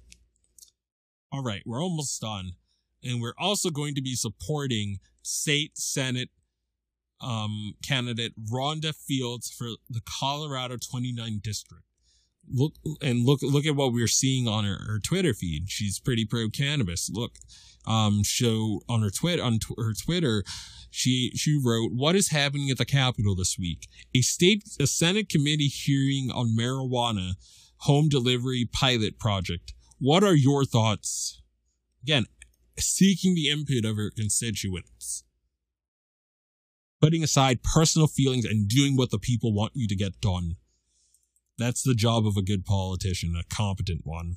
All 1.32 1.42
right, 1.42 1.62
we're 1.66 1.82
almost 1.82 2.20
done. 2.20 2.52
And 3.06 3.20
we're 3.20 3.34
also 3.38 3.70
going 3.70 3.94
to 3.94 4.02
be 4.02 4.14
supporting 4.14 4.98
state 5.22 5.76
senate 5.78 6.30
um, 7.20 7.74
candidate 7.86 8.32
Rhonda 8.52 8.94
Fields 8.94 9.50
for 9.50 9.68
the 9.88 10.00
Colorado 10.04 10.76
29 10.76 11.40
district. 11.42 11.84
Look 12.48 12.74
and 13.02 13.26
look 13.26 13.40
look 13.42 13.66
at 13.66 13.74
what 13.74 13.92
we're 13.92 14.06
seeing 14.06 14.46
on 14.46 14.64
her, 14.64 14.78
her 14.86 15.00
Twitter 15.00 15.34
feed. 15.34 15.68
She's 15.68 15.98
pretty 15.98 16.24
pro 16.24 16.48
cannabis. 16.48 17.10
Look, 17.12 17.32
um, 17.88 18.22
show 18.22 18.82
on 18.88 19.02
her 19.02 19.10
twit 19.10 19.40
on 19.40 19.58
tw- 19.58 19.78
her 19.78 19.92
Twitter, 19.92 20.44
she 20.88 21.32
she 21.34 21.60
wrote, 21.60 21.90
"What 21.92 22.14
is 22.14 22.28
happening 22.28 22.70
at 22.70 22.78
the 22.78 22.84
Capitol 22.84 23.34
this 23.34 23.58
week? 23.58 23.88
A 24.14 24.20
state 24.20 24.62
a 24.78 24.86
Senate 24.86 25.28
committee 25.28 25.66
hearing 25.66 26.30
on 26.30 26.56
marijuana 26.56 27.32
home 27.78 28.08
delivery 28.08 28.64
pilot 28.64 29.18
project. 29.18 29.74
What 29.98 30.22
are 30.22 30.36
your 30.36 30.64
thoughts?" 30.64 31.42
Again, 32.04 32.26
seeking 32.78 33.34
the 33.34 33.48
input 33.48 33.84
of 33.84 33.96
her 33.96 34.10
constituents, 34.10 35.24
putting 37.00 37.22
aside 37.22 37.62
personal 37.62 38.06
feelings 38.06 38.44
and 38.44 38.68
doing 38.68 38.96
what 38.96 39.10
the 39.10 39.18
people 39.18 39.52
want 39.52 39.72
you 39.74 39.88
to 39.88 39.96
get 39.96 40.20
done. 40.20 40.56
That's 41.58 41.82
the 41.82 41.94
job 41.94 42.26
of 42.26 42.36
a 42.36 42.42
good 42.42 42.64
politician, 42.64 43.34
a 43.38 43.54
competent 43.54 44.02
one. 44.04 44.36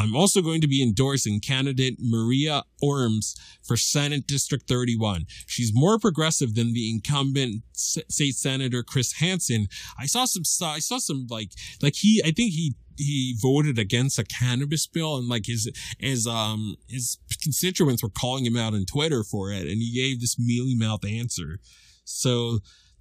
I'm 0.00 0.16
also 0.16 0.40
going 0.40 0.62
to 0.62 0.66
be 0.66 0.82
endorsing 0.82 1.40
candidate 1.40 1.96
Maria 2.00 2.62
Orms 2.82 3.38
for 3.62 3.76
Senate 3.76 4.26
District 4.26 4.66
31. 4.66 5.26
She's 5.46 5.72
more 5.74 5.98
progressive 5.98 6.54
than 6.54 6.72
the 6.72 6.88
incumbent 6.88 7.64
state 7.74 8.34
senator 8.34 8.82
Chris 8.82 9.20
Hansen. 9.20 9.66
I 9.98 10.06
saw 10.06 10.24
some 10.24 10.44
I 10.66 10.78
saw 10.78 10.96
some 10.96 11.26
like 11.28 11.50
like 11.82 11.96
he 11.96 12.22
I 12.24 12.30
think 12.30 12.52
he 12.52 12.76
he 13.00 13.36
voted 13.40 13.78
against 13.78 14.18
a 14.18 14.24
cannabis 14.24 14.86
bill 14.86 15.16
and 15.16 15.28
like 15.28 15.46
his 15.46 15.70
his 15.98 16.26
um 16.26 16.76
his 16.88 17.18
constituents 17.42 18.02
were 18.02 18.10
calling 18.10 18.44
him 18.44 18.56
out 18.56 18.74
on 18.74 18.84
Twitter 18.84 19.24
for 19.24 19.50
it 19.50 19.62
and 19.62 19.80
he 19.82 19.92
gave 19.92 20.20
this 20.20 20.38
mealy 20.38 20.74
mouth 20.74 21.04
answer. 21.04 21.58
So 22.04 22.58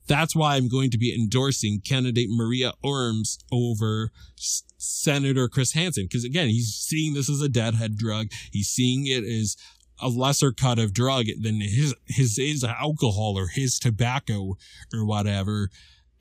that's 0.08 0.36
why 0.36 0.56
I'm 0.56 0.68
going 0.68 0.90
to 0.92 0.98
be 0.98 1.14
endorsing 1.14 1.82
candidate 1.82 2.30
Maria 2.30 2.74
Orms 2.84 3.38
over 3.52 4.12
S- 4.38 4.64
Senator 4.78 5.48
Chris 5.48 5.74
Hansen. 5.74 6.06
Because 6.06 6.26
again, 6.26 6.50
he's 6.50 6.74
seeing 6.74 7.14
this 7.14 7.30
as 7.30 7.42
a 7.42 7.48
deadhead 7.48 7.96
drug. 7.96 8.28
He's 8.52 8.68
seeing 8.68 9.06
it 9.06 9.24
as 9.24 9.56
a 10.02 10.10
lesser 10.10 10.52
cut 10.52 10.80
of 10.80 10.94
drug 10.94 11.26
than 11.42 11.62
his 11.62 11.94
his 12.08 12.38
his 12.38 12.64
alcohol 12.64 13.38
or 13.38 13.48
his 13.48 13.78
tobacco 13.78 14.58
or 14.94 15.06
whatever. 15.06 15.70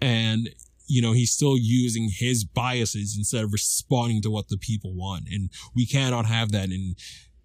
And 0.01 0.51
you 0.89 1.03
know, 1.03 1.13
he's 1.13 1.33
still 1.33 1.57
using 1.57 2.11
his 2.13 2.45
biases 2.45 3.15
instead 3.17 3.45
of 3.45 3.53
responding 3.53 4.23
to 4.23 4.31
what 4.31 4.49
the 4.49 4.57
people 4.57 4.95
want. 4.95 5.29
And 5.31 5.51
we 5.75 5.87
cannot 5.87 6.27
have 6.27 6.51
that 6.53 6.71
in 6.71 6.95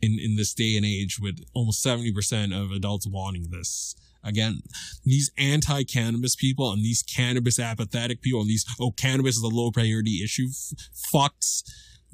in, 0.03 0.19
in 0.19 0.35
this 0.35 0.53
day 0.53 0.75
and 0.75 0.85
age 0.85 1.17
with 1.19 1.39
almost 1.53 1.83
70% 1.85 2.53
of 2.53 2.71
adults 2.71 3.07
wanting 3.07 3.47
this. 3.51 3.95
Again, 4.21 4.61
these 5.05 5.31
anti-cannabis 5.37 6.35
people 6.35 6.71
and 6.71 6.83
these 6.83 7.03
cannabis 7.03 7.57
apathetic 7.57 8.21
people 8.21 8.41
and 8.41 8.49
these, 8.49 8.65
oh, 8.81 8.91
cannabis 8.91 9.37
is 9.37 9.43
a 9.43 9.47
low 9.47 9.71
priority 9.71 10.21
issue 10.21 10.47
f- 10.49 10.77
fucks, 11.13 11.63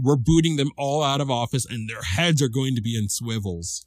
we're 0.02 0.16
booting 0.16 0.56
them 0.56 0.72
all 0.78 1.04
out 1.04 1.20
of 1.20 1.32
office 1.32 1.66
and 1.66 1.90
their 1.90 2.02
heads 2.02 2.42
are 2.42 2.48
going 2.48 2.76
to 2.76 2.82
be 2.82 2.98
in 2.98 3.10
swivels. 3.10 3.86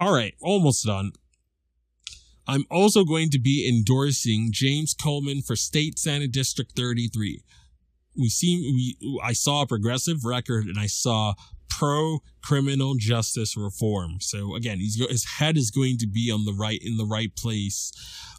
All 0.00 0.12
right, 0.12 0.34
almost 0.40 0.86
done. 0.86 1.12
I'm 2.48 2.64
also 2.70 3.04
going 3.04 3.28
to 3.30 3.38
be 3.38 3.68
endorsing 3.68 4.48
James 4.50 4.94
Coleman 4.94 5.42
for 5.42 5.54
State 5.54 5.98
Senate 5.98 6.32
District 6.32 6.72
33. 6.74 7.42
We 8.18 8.28
see 8.30 8.96
we 9.00 9.20
I 9.22 9.34
saw 9.34 9.62
a 9.62 9.66
progressive 9.66 10.24
record 10.24 10.64
and 10.64 10.78
I 10.78 10.86
saw 10.86 11.34
pro 11.68 12.20
criminal 12.42 12.94
justice 12.98 13.56
reform. 13.56 14.16
So 14.20 14.56
again, 14.56 14.78
he's 14.78 14.98
his 15.08 15.24
head 15.38 15.56
is 15.56 15.70
going 15.70 15.98
to 15.98 16.06
be 16.06 16.30
on 16.32 16.46
the 16.46 16.54
right 16.54 16.80
in 16.82 16.96
the 16.96 17.04
right 17.04 17.34
place 17.36 17.92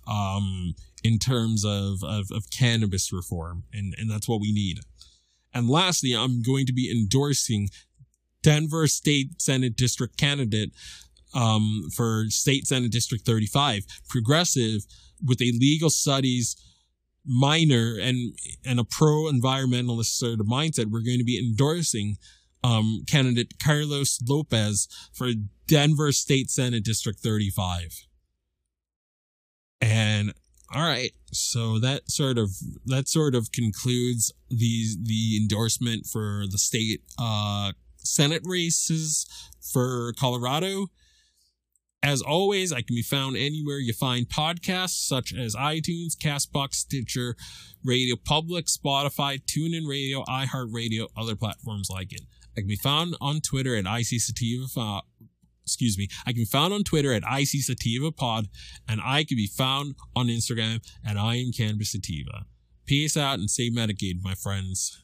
um, 0.07 0.73
in 1.03 1.19
terms 1.19 1.63
of, 1.63 2.03
of 2.03 2.25
of 2.31 2.49
cannabis 2.51 3.13
reform, 3.13 3.63
and 3.71 3.93
and 3.97 4.09
that's 4.09 4.27
what 4.27 4.41
we 4.41 4.51
need. 4.51 4.79
And 5.53 5.69
lastly, 5.69 6.13
I'm 6.15 6.41
going 6.41 6.65
to 6.65 6.73
be 6.73 6.91
endorsing 6.91 7.69
Denver 8.41 8.87
State 8.87 9.41
Senate 9.41 9.75
District 9.75 10.17
candidate 10.17 10.71
um, 11.33 11.89
for 11.95 12.25
State 12.29 12.67
Senate 12.67 12.91
District 12.91 13.25
35, 13.25 13.83
progressive 14.07 14.81
with 15.25 15.41
a 15.41 15.51
legal 15.57 15.89
studies 15.89 16.55
minor 17.25 17.97
and 18.01 18.33
and 18.65 18.79
a 18.79 18.83
pro 18.83 19.23
environmentalist 19.23 20.17
sort 20.17 20.39
of 20.39 20.47
mindset. 20.47 20.85
We're 20.85 21.03
going 21.03 21.19
to 21.19 21.25
be 21.25 21.39
endorsing 21.39 22.17
um, 22.63 23.03
candidate 23.07 23.53
Carlos 23.63 24.19
Lopez 24.27 24.87
for 25.13 25.29
Denver 25.67 26.11
State 26.11 26.49
Senate 26.49 26.83
District 26.83 27.19
35. 27.19 28.05
And 29.81 30.33
all 30.73 30.83
right, 30.83 31.11
so 31.31 31.79
that 31.79 32.11
sort 32.11 32.37
of 32.37 32.51
that 32.85 33.07
sort 33.07 33.33
of 33.33 33.51
concludes 33.51 34.31
the 34.49 34.97
the 35.01 35.37
endorsement 35.41 36.05
for 36.05 36.43
the 36.49 36.57
state 36.57 37.01
uh, 37.17 37.71
Senate 37.97 38.43
races 38.45 39.25
for 39.61 40.13
Colorado. 40.19 40.87
As 42.01 42.21
always, 42.21 42.71
I 42.71 42.81
can 42.81 42.95
be 42.95 43.01
found 43.01 43.35
anywhere 43.35 43.77
you 43.77 43.91
find 43.91 44.27
podcasts 44.27 45.05
such 45.05 45.33
as 45.33 45.53
iTunes, 45.55 46.15
Castbox, 46.17 46.75
Stitcher, 46.75 47.35
Radio 47.83 48.15
Public, 48.15 48.67
Spotify, 48.67 49.41
TuneIn 49.43 49.85
Radio, 49.87 50.23
iHeartRadio, 50.23 51.07
other 51.17 51.35
platforms 51.35 51.89
like 51.89 52.13
it. 52.13 52.21
I 52.55 52.61
can 52.61 52.67
be 52.67 52.77
found 52.77 53.15
on 53.19 53.41
Twitter 53.41 53.75
at 53.75 53.85
IC 53.85 54.21
Sativa. 54.21 55.01
excuse 55.63 55.97
me. 55.97 56.07
I 56.25 56.31
can 56.31 56.41
be 56.41 56.45
found 56.45 56.73
on 56.73 56.83
Twitter 56.83 57.13
at 57.13 57.23
IC 57.23 57.63
Sativa 57.63 58.11
Pod, 58.13 58.47
and 58.87 59.01
I 59.03 59.25
can 59.25 59.35
be 59.35 59.47
found 59.47 59.95
on 60.15 60.27
Instagram 60.27 60.81
at 61.05 61.17
I 61.17 61.35
am 61.35 61.51
Cannabis 61.51 61.91
Sativa. 61.91 62.45
Peace 62.85 63.17
out 63.17 63.39
and 63.39 63.49
stay 63.49 63.69
medicated, 63.69 64.23
my 64.23 64.35
friends. 64.35 65.03